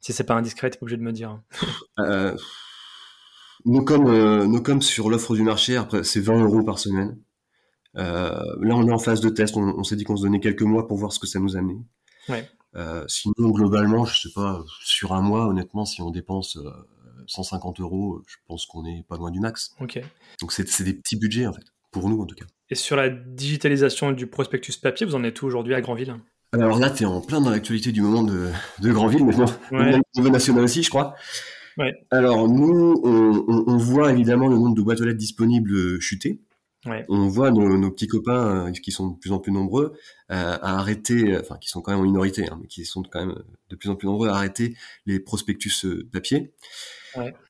Si 0.00 0.12
c'est 0.12 0.24
pas 0.24 0.34
indiscret, 0.34 0.70
t'es 0.70 0.78
obligé 0.80 0.96
de 0.96 1.02
me 1.02 1.12
dire. 1.12 1.40
euh, 1.98 2.34
nos 3.64 3.82
comme 3.84 4.82
sur 4.82 5.10
l'offre 5.10 5.34
du 5.34 5.42
marché, 5.42 5.76
après 5.76 6.04
c'est 6.04 6.20
20 6.20 6.42
euros 6.42 6.62
par 6.62 6.78
semaine. 6.78 7.18
là, 7.94 8.54
on 8.60 8.86
est 8.86 8.92
en 8.92 8.98
phase 8.98 9.20
de 9.20 9.28
test. 9.28 9.56
On, 9.56 9.84
s'est 9.84 9.96
dit 9.96 10.04
qu'on 10.04 10.16
se 10.16 10.22
donnait 10.22 10.40
quelques 10.40 10.62
mois 10.62 10.86
pour 10.88 10.96
voir 10.96 11.12
ce 11.12 11.18
que 11.18 11.26
ça 11.26 11.38
nous 11.38 11.56
amenait. 11.56 11.80
Ouais. 12.28 12.48
sinon, 13.06 13.50
globalement, 13.50 14.04
je 14.04 14.22
sais 14.22 14.32
pas, 14.34 14.64
sur 14.80 15.12
un 15.12 15.20
mois, 15.20 15.46
honnêtement, 15.46 15.84
si 15.84 16.02
on 16.02 16.10
dépense 16.10 16.58
150 17.26 17.80
euros, 17.80 18.22
je 18.26 18.36
pense 18.46 18.66
qu'on 18.66 18.84
est 18.84 19.04
pas 19.08 19.16
loin 19.16 19.30
du 19.30 19.40
max. 19.40 19.74
Donc 20.40 20.52
c'est 20.52 20.82
des 20.82 20.94
petits 20.94 21.16
budgets 21.16 21.46
en 21.46 21.52
fait, 21.52 21.64
pour 21.90 22.08
nous 22.08 22.20
en 22.20 22.26
tout 22.26 22.34
cas. 22.34 22.46
Et 22.70 22.74
sur 22.74 22.96
la 22.96 23.08
digitalisation 23.08 24.12
du 24.12 24.26
prospectus 24.26 24.76
papier, 24.76 25.06
vous 25.06 25.14
en 25.14 25.24
êtes 25.24 25.42
où 25.42 25.46
aujourd'hui 25.46 25.74
à 25.74 25.80
Grandville 25.80 26.16
Alors 26.52 26.78
là, 26.78 26.90
tu 26.90 27.02
es 27.02 27.06
en 27.06 27.20
plein 27.20 27.40
dans 27.40 27.50
l'actualité 27.50 27.92
du 27.92 28.00
moment 28.00 28.22
de, 28.22 28.50
de 28.80 28.92
Grandville, 28.92 29.24
mais 29.24 29.36
ouais. 29.36 29.96
au 29.96 30.20
niveau 30.20 30.30
national 30.30 30.64
aussi, 30.64 30.82
je 30.82 30.90
crois. 30.90 31.14
Ouais. 31.78 31.92
Alors 32.10 32.48
nous, 32.48 33.00
on, 33.04 33.64
on, 33.66 33.76
voit 33.78 34.12
évidemment 34.12 34.48
le 34.48 34.56
nombre 34.56 34.74
de 34.74 34.82
boîtes 34.82 35.00
aux 35.00 35.04
lettres 35.04 35.18
disponibles 35.18 36.00
chuter. 36.00 36.40
Ouais. 36.84 37.04
On 37.08 37.28
voit 37.28 37.52
nos, 37.52 37.78
nos, 37.78 37.90
petits 37.92 38.08
copains 38.08 38.66
euh, 38.66 38.72
qui 38.72 38.90
sont 38.90 39.10
de 39.10 39.18
plus 39.18 39.30
en 39.30 39.38
plus 39.38 39.52
nombreux 39.52 39.92
euh, 40.32 40.58
à 40.60 40.78
arrêter, 40.78 41.38
enfin 41.38 41.56
qui 41.60 41.68
sont 41.68 41.80
quand 41.80 41.92
même 41.92 42.00
en 42.00 42.04
minorité, 42.04 42.48
hein, 42.48 42.58
mais 42.60 42.66
qui 42.66 42.84
sont 42.84 43.02
quand 43.02 43.24
même 43.24 43.38
de 43.68 43.76
plus 43.76 43.88
en 43.88 43.94
plus 43.94 44.06
nombreux 44.06 44.28
à 44.28 44.34
arrêter 44.34 44.76
les 45.06 45.20
prospectus 45.20 45.84
euh, 45.84 46.08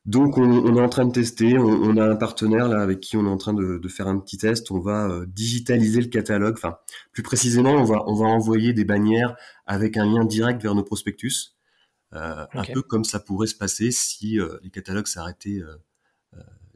Donc 0.05 0.37
on, 0.37 0.75
est 0.75 0.81
en 0.81 0.89
train 0.89 1.05
de 1.05 1.11
tester, 1.11 1.57
on, 1.57 1.97
a 1.97 2.05
un 2.05 2.15
partenaire 2.15 2.67
là 2.67 2.81
avec 2.81 2.99
qui 2.99 3.17
on 3.17 3.25
est 3.25 3.29
en 3.29 3.37
train 3.37 3.53
de, 3.53 3.87
faire 3.87 4.07
un 4.07 4.17
petit 4.19 4.37
test, 4.37 4.71
on 4.71 4.79
va 4.79 5.07
euh, 5.07 5.25
digitaliser 5.27 6.01
le 6.01 6.07
catalogue, 6.07 6.55
enfin 6.57 6.77
plus 7.11 7.23
précisément 7.23 7.71
on 7.71 7.83
va, 7.83 8.03
on 8.07 8.15
va 8.15 8.25
envoyer 8.25 8.73
des 8.73 8.85
bannières 8.85 9.35
avec 9.65 9.97
un 9.97 10.05
lien 10.05 10.25
direct 10.25 10.61
vers 10.61 10.75
nos 10.75 10.83
prospectus, 10.83 11.55
euh, 12.13 12.45
un 12.53 12.63
peu 12.63 12.81
comme 12.81 13.03
ça 13.05 13.19
pourrait 13.19 13.47
se 13.47 13.55
passer 13.55 13.91
si 13.91 14.39
euh, 14.39 14.57
les 14.63 14.69
catalogues 14.69 15.07
s'arrêtaient 15.07 15.61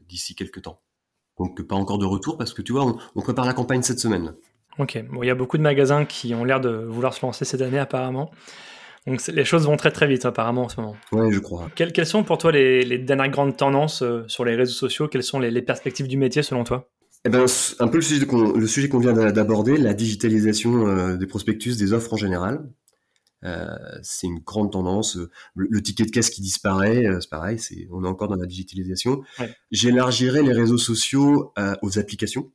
d'ici 0.08 0.34
quelques 0.34 0.62
temps. 0.62 0.80
Donc 1.38 1.60
pas 1.62 1.76
encore 1.76 1.98
de 1.98 2.06
retour 2.06 2.38
parce 2.38 2.54
que 2.54 2.62
tu 2.62 2.72
vois, 2.72 2.86
on, 2.86 2.98
on 3.14 3.20
prépare 3.20 3.44
la 3.44 3.52
campagne 3.52 3.82
cette 3.82 4.00
semaine. 4.00 4.34
Ok, 4.78 5.04
bon, 5.10 5.22
il 5.22 5.26
y 5.26 5.30
a 5.30 5.34
beaucoup 5.34 5.58
de 5.58 5.62
magasins 5.62 6.04
qui 6.04 6.34
ont 6.34 6.44
l'air 6.44 6.60
de 6.60 6.70
vouloir 6.70 7.12
se 7.12 7.24
lancer 7.26 7.44
cette 7.44 7.60
année 7.60 7.78
apparemment. 7.78 8.30
Donc 9.06 9.26
les 9.26 9.44
choses 9.44 9.66
vont 9.66 9.76
très 9.76 9.90
très 9.90 10.06
vite 10.06 10.24
apparemment 10.24 10.64
en 10.64 10.68
ce 10.68 10.80
moment. 10.80 10.96
Oui, 11.12 11.32
je 11.32 11.38
crois. 11.38 11.70
Quelles, 11.74 11.92
quelles, 11.92 12.06
sont 12.06 12.24
pour 12.24 12.38
toi 12.38 12.52
les, 12.52 12.84
les 12.84 12.98
dernières 12.98 13.30
grandes 13.30 13.56
tendances 13.56 14.02
euh, 14.02 14.24
sur 14.28 14.44
les 14.44 14.54
réseaux 14.54 14.74
sociaux? 14.74 15.08
Quelles 15.08 15.22
sont 15.22 15.38
les, 15.38 15.50
les, 15.50 15.62
perspectives 15.62 16.08
du 16.08 16.16
métier 16.16 16.42
selon 16.42 16.64
toi? 16.64 16.90
Eh 17.24 17.30
ben, 17.30 17.46
un 17.80 17.88
peu 17.88 17.98
le 17.98 18.66
sujet 18.66 18.88
qu'on 18.88 18.98
vient 18.98 19.12
d'aborder, 19.12 19.76
la 19.76 19.94
digitalisation 19.94 20.86
euh, 20.86 21.16
des 21.16 21.26
prospectus, 21.26 21.76
des 21.76 21.92
offres 21.92 22.14
en 22.14 22.16
général. 22.16 22.68
Euh, 23.44 23.66
c'est 24.02 24.26
une 24.26 24.40
grande 24.40 24.72
tendance. 24.72 25.18
Le, 25.54 25.82
ticket 25.82 26.04
de 26.04 26.10
caisse 26.10 26.30
qui 26.30 26.40
disparaît, 26.40 27.06
c'est 27.20 27.30
pareil, 27.30 27.58
on 27.90 28.04
est 28.04 28.08
encore 28.08 28.28
dans 28.28 28.36
la 28.36 28.46
digitalisation. 28.46 29.22
Ouais. 29.38 29.52
J'élargirai 29.70 30.42
les 30.42 30.52
réseaux 30.52 30.78
sociaux 30.78 31.52
aux 31.82 31.98
applications. 31.98 32.50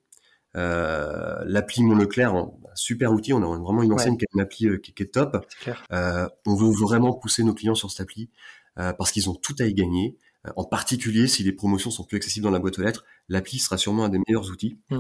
Euh, 0.56 1.44
l'appli 1.46 1.84
Mon 1.84 1.96
Leclerc, 1.96 2.36
un 2.36 2.52
super 2.76 3.12
outil. 3.12 3.34
On 3.34 3.42
a 3.42 3.58
vraiment 3.58 3.84
une 3.84 3.94
ancienne 3.94 4.18
qui 4.18 4.26
est 4.26 4.34
une 4.34 4.42
appli 4.42 4.68
euh, 4.68 4.78
qui, 4.78 4.94
qui, 4.94 5.04
est 5.04 5.08
top. 5.08 5.46
Euh, 5.92 6.28
on 6.46 6.56
veut 6.56 6.72
vraiment 6.72 7.14
pousser 7.14 7.44
nos 7.44 7.54
clients 7.54 7.76
sur 7.76 7.92
cette 7.92 8.02
appli 8.02 8.30
euh, 8.78 8.94
parce 8.94 9.12
qu'ils 9.12 9.30
ont 9.30 9.36
tout 9.36 9.56
à 9.60 9.66
y 9.66 9.74
gagner. 9.74 10.18
en 10.56 10.66
particulier 10.66 11.28
si 11.28 11.44
les 11.44 11.54
promotions 11.54 11.90
sont 11.90 12.04
plus 12.04 12.18
accessibles 12.18 12.44
dans 12.44 12.52
la 12.52 12.60
boîte 12.60 12.78
aux 12.80 12.84
lettres, 12.84 13.06
l'appli 13.30 13.60
sera 13.60 13.78
sûrement 13.78 14.06
un 14.06 14.10
des 14.10 14.20
meilleurs 14.28 14.50
outils. 14.50 14.78
Mm. 14.90 15.00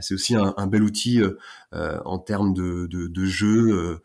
c'est 0.00 0.14
aussi 0.14 0.36
un, 0.36 0.66
bel 0.66 0.82
outil 0.82 1.20
en 1.72 2.18
termes 2.18 2.54
de, 2.54 2.86
de, 2.86 3.08
de 3.08 3.24
jeu 3.24 4.00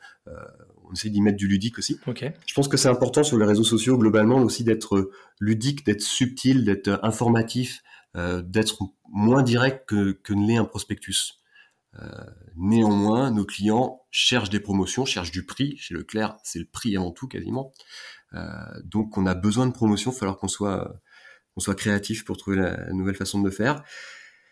on 0.89 0.93
essaie 0.93 1.09
d'y 1.09 1.21
mettre 1.21 1.38
du 1.38 1.47
ludique 1.47 1.77
aussi. 1.77 1.99
Je 2.47 2.53
pense 2.55 2.67
que 2.67 2.77
c'est 2.77 2.89
important 2.89 3.23
sur 3.23 3.38
les 3.38 3.45
réseaux 3.45 3.63
sociaux 3.63 3.97
globalement 3.97 4.38
aussi 4.38 4.63
d'être 4.63 5.12
ludique, 5.39 5.85
d'être 5.85 6.01
subtil, 6.01 6.65
d'être 6.65 6.99
informatif, 7.03 7.83
d'être 8.15 8.80
moins 9.12 9.43
direct 9.43 9.88
que, 9.88 10.12
que 10.12 10.34
ne 10.34 10.48
l'est 10.48 10.58
un 10.58 10.65
prospectus. 10.65 11.39
Euh, 11.98 12.08
néanmoins, 12.56 13.32
nos 13.32 13.45
clients 13.45 14.02
cherchent 14.12 14.50
des 14.50 14.60
promotions, 14.60 15.06
cherchent 15.06 15.32
du 15.32 15.45
prix. 15.45 15.78
Chez 15.78 15.93
Leclerc, 15.93 16.38
c'est 16.43 16.60
le 16.60 16.65
prix 16.65 16.95
avant 16.95 17.12
tout 17.12 17.28
quasiment. 17.28 17.74
Euh, 18.34 18.41
donc, 18.84 19.17
on 19.17 19.26
a 19.26 19.34
besoin 19.34 19.67
de 19.67 19.72
promotions. 19.72 20.12
Il 20.12 20.13
va 20.13 20.19
falloir 20.19 20.38
qu'on 20.38 20.48
soit, 20.48 20.93
qu'on 21.54 21.62
soit 21.62 21.76
créatif 21.76 22.26
pour 22.26 22.38
trouver 22.38 22.58
la, 22.58 22.91
nouvelle 22.93 23.15
façon 23.15 23.39
de 23.39 23.45
le 23.45 23.52
faire. 23.52 23.84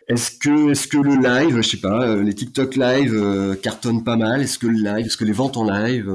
Est-ce 0.08 0.38
que, 0.38 0.70
est-ce 0.70 0.88
que 0.88 0.96
le 0.96 1.16
live, 1.16 1.56
je 1.60 1.68
sais 1.68 1.80
pas, 1.80 2.16
les 2.16 2.34
TikTok 2.34 2.76
live 2.76 3.58
cartonnent 3.62 4.04
pas 4.04 4.16
mal? 4.16 4.40
Est-ce 4.40 4.58
que 4.58 4.66
le 4.66 4.78
live, 4.78 5.06
est-ce 5.06 5.18
que 5.18 5.26
les 5.26 5.32
ventes 5.32 5.58
en 5.58 5.70
live, 5.70 6.10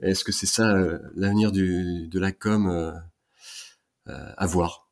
est-ce 0.00 0.24
que 0.24 0.32
c'est 0.32 0.46
ça 0.46 0.74
l'avenir 1.14 1.52
de 1.52 2.18
la 2.18 2.32
com 2.32 2.94
à 4.06 4.46
voir? 4.46 4.85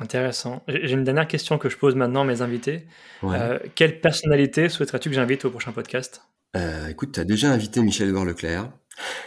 Intéressant. 0.00 0.62
J'ai 0.68 0.92
une 0.92 1.04
dernière 1.04 1.28
question 1.28 1.58
que 1.58 1.68
je 1.68 1.76
pose 1.76 1.94
maintenant 1.94 2.22
à 2.22 2.24
mes 2.24 2.40
invités. 2.40 2.86
Euh, 3.22 3.58
quelle 3.74 4.00
personnalité 4.00 4.68
souhaiterais-tu 4.68 5.10
que 5.10 5.14
j'invite 5.14 5.44
au 5.44 5.50
prochain 5.50 5.72
podcast? 5.72 6.22
Euh, 6.56 6.88
Écoute, 6.88 7.12
tu 7.12 7.20
as 7.20 7.24
déjà 7.24 7.50
invité 7.52 7.82
Michel 7.82 8.08
Edouard 8.08 8.24
Leclerc. 8.24 8.70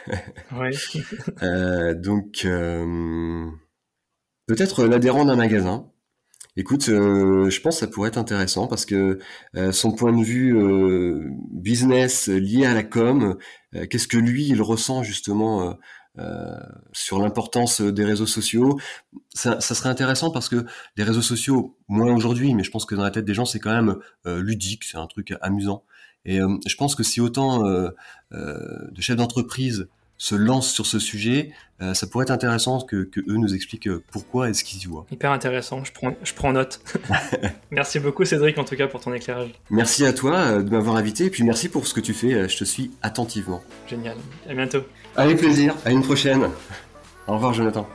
oui. 0.53 0.75
Euh, 1.43 1.93
donc, 1.93 2.45
peut-être 4.47 4.85
l'adhérent 4.85 5.25
d'un 5.25 5.35
magasin. 5.35 5.87
Écoute, 6.57 6.85
je 6.87 7.61
pense 7.61 7.75
que 7.75 7.85
ça 7.85 7.87
pourrait 7.87 8.09
être 8.09 8.17
intéressant 8.17 8.67
parce 8.67 8.85
que 8.85 9.19
son 9.71 9.91
point 9.93 10.11
de 10.11 10.23
vue 10.23 10.55
business 11.51 12.27
lié 12.27 12.65
à 12.65 12.73
la 12.73 12.83
com, 12.83 13.37
qu'est-ce 13.89 14.07
que 14.07 14.17
lui, 14.17 14.47
il 14.47 14.61
ressent 14.61 15.03
justement 15.03 15.77
euh, 16.19 16.59
sur 16.91 17.19
l'importance 17.19 17.79
des 17.81 18.03
réseaux 18.03 18.25
sociaux? 18.25 18.79
Ça, 19.33 19.61
serait 19.61 19.89
intéressant 19.89 20.31
parce 20.31 20.49
que 20.49 20.65
les 20.97 21.03
réseaux 21.03 21.21
sociaux, 21.21 21.77
moins 21.87 22.13
aujourd'hui, 22.13 22.53
mais 22.53 22.63
je 22.63 22.71
pense 22.71 22.85
que 22.85 22.95
dans 22.95 23.03
la 23.03 23.11
tête 23.11 23.25
des 23.25 23.33
gens, 23.33 23.45
c'est 23.45 23.59
quand 23.59 23.73
même 23.73 23.95
euh, 24.25 24.41
ludique, 24.41 24.83
c'est 24.83 24.97
un 24.97 25.07
truc 25.07 25.33
amusant. 25.41 25.83
Et 26.25 26.41
euh, 26.41 26.57
je 26.67 26.75
pense 26.75 26.95
que 26.95 27.03
si 27.03 27.21
autant 27.21 27.63
de 27.63 29.01
chefs 29.01 29.15
d'entreprise 29.15 29.87
se 30.21 30.35
lancent 30.35 30.71
sur 30.71 30.85
ce 30.85 30.99
sujet, 30.99 31.49
ça 31.93 32.05
pourrait 32.05 32.23
être 32.23 32.31
intéressant 32.31 32.81
que, 32.81 33.05
que 33.05 33.21
eux 33.21 33.37
nous 33.37 33.55
expliquent 33.55 33.89
pourquoi 34.11 34.51
est-ce 34.51 34.63
qu'ils 34.63 34.83
y 34.83 34.85
voient. 34.85 35.07
Hyper 35.09 35.31
intéressant, 35.31 35.83
je 35.83 35.91
prends, 35.91 36.13
je 36.23 36.33
prends 36.35 36.53
note. 36.53 36.79
merci 37.71 37.99
beaucoup 37.99 38.23
Cédric 38.23 38.55
en 38.59 38.63
tout 38.63 38.75
cas 38.75 38.85
pour 38.85 38.99
ton 38.99 39.11
éclairage. 39.15 39.49
Merci 39.71 40.05
à 40.05 40.13
toi 40.13 40.61
de 40.61 40.69
m'avoir 40.69 40.95
invité 40.95 41.25
et 41.25 41.29
puis 41.31 41.43
merci 41.43 41.69
pour 41.69 41.87
ce 41.87 41.95
que 41.95 41.99
tu 41.99 42.13
fais, 42.13 42.47
je 42.47 42.55
te 42.55 42.63
suis 42.63 42.91
attentivement. 43.01 43.63
Génial, 43.87 44.17
à 44.47 44.53
bientôt. 44.53 44.83
Avec 45.15 45.39
plaisir, 45.39 45.75
à 45.85 45.91
une 45.91 46.03
prochaine. 46.03 46.49
Au 47.25 47.33
revoir 47.33 47.53
Jonathan. 47.53 47.89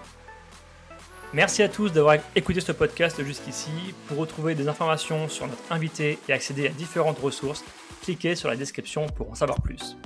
Merci 1.33 1.63
à 1.63 1.69
tous 1.69 1.93
d'avoir 1.93 2.17
écouté 2.35 2.61
ce 2.61 2.73
podcast 2.73 3.23
jusqu'ici. 3.23 3.71
Pour 4.09 4.19
retrouver 4.19 4.57
des 4.57 4.67
informations 4.67 5.29
sur 5.29 5.47
notre 5.47 5.71
invité 5.71 6.19
et 6.29 6.33
accéder 6.33 6.67
à 6.67 6.71
différentes 6.71 7.21
ressources, 7.21 7.63
cliquez 8.03 8.35
sur 8.35 8.49
la 8.49 8.57
description 8.57 9.07
pour 9.07 9.31
en 9.31 9.37
savoir 9.37 9.61
plus. 9.61 9.97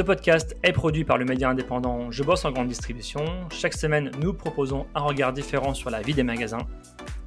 Ce 0.00 0.02
podcast 0.02 0.56
est 0.62 0.72
produit 0.72 1.04
par 1.04 1.18
le 1.18 1.26
média 1.26 1.50
indépendant 1.50 2.10
Je 2.10 2.22
bosse 2.22 2.46
en 2.46 2.52
grande 2.52 2.68
distribution. 2.68 3.22
Chaque 3.50 3.74
semaine, 3.74 4.10
nous 4.18 4.32
proposons 4.32 4.86
un 4.94 5.02
regard 5.02 5.34
différent 5.34 5.74
sur 5.74 5.90
la 5.90 6.00
vie 6.00 6.14
des 6.14 6.22
magasins, 6.22 6.66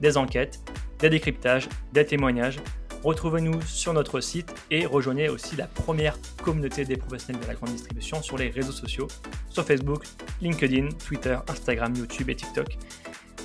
des 0.01 0.17
enquêtes, 0.17 0.59
des 0.97 1.11
décryptages, 1.11 1.69
des 1.91 2.03
témoignages 2.03 2.57
Retrouvez-nous 3.03 3.61
sur 3.61 3.93
notre 3.93 4.21
site 4.21 4.55
et 4.71 4.87
rejoignez 4.87 5.29
aussi 5.29 5.55
la 5.55 5.67
première 5.67 6.17
communauté 6.41 6.83
des 6.83 6.97
professionnels 6.97 7.43
de 7.43 7.47
la 7.47 7.53
grande 7.53 7.69
distribution 7.69 8.23
sur 8.23 8.39
les 8.39 8.49
réseaux 8.49 8.71
sociaux, 8.71 9.07
sur 9.49 9.63
Facebook, 9.63 10.05
LinkedIn, 10.41 10.89
Twitter, 11.05 11.37
Instagram, 11.47 11.93
YouTube 11.95 12.31
et 12.31 12.35
TikTok. 12.35 12.79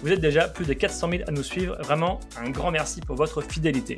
Vous 0.03 0.11
êtes 0.11 0.21
déjà 0.21 0.49
plus 0.49 0.65
de 0.65 0.73
400 0.73 1.11
000 1.11 1.23
à 1.27 1.33
nous 1.33 1.43
suivre, 1.43 1.77
vraiment 1.83 2.21
un 2.43 2.49
grand 2.49 2.71
merci 2.71 3.03
pour 3.03 3.17
votre 3.17 3.43
fidélité. 3.43 3.97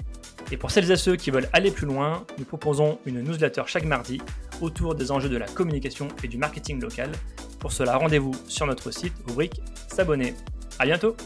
Et 0.52 0.56
pour 0.56 0.70
celles 0.70 0.90
et 0.90 0.96
ceux 0.96 1.16
qui 1.16 1.30
veulent 1.30 1.48
aller 1.52 1.70
plus 1.70 1.86
loin, 1.86 2.24
nous 2.38 2.44
proposons 2.44 2.98
une 3.06 3.22
newsletter 3.22 3.62
chaque 3.66 3.84
mardi 3.84 4.20
autour 4.60 4.94
des 4.94 5.12
enjeux 5.12 5.28
de 5.28 5.36
la 5.36 5.46
communication 5.46 6.08
et 6.22 6.28
du 6.28 6.38
marketing 6.38 6.80
local. 6.80 7.10
Pour 7.58 7.72
cela, 7.72 7.96
rendez-vous 7.96 8.32
sur 8.48 8.66
notre 8.66 8.90
site, 8.90 9.14
rubrique 9.26 9.60
S'abonner. 9.88 10.34
À 10.78 10.86
bientôt! 10.86 11.16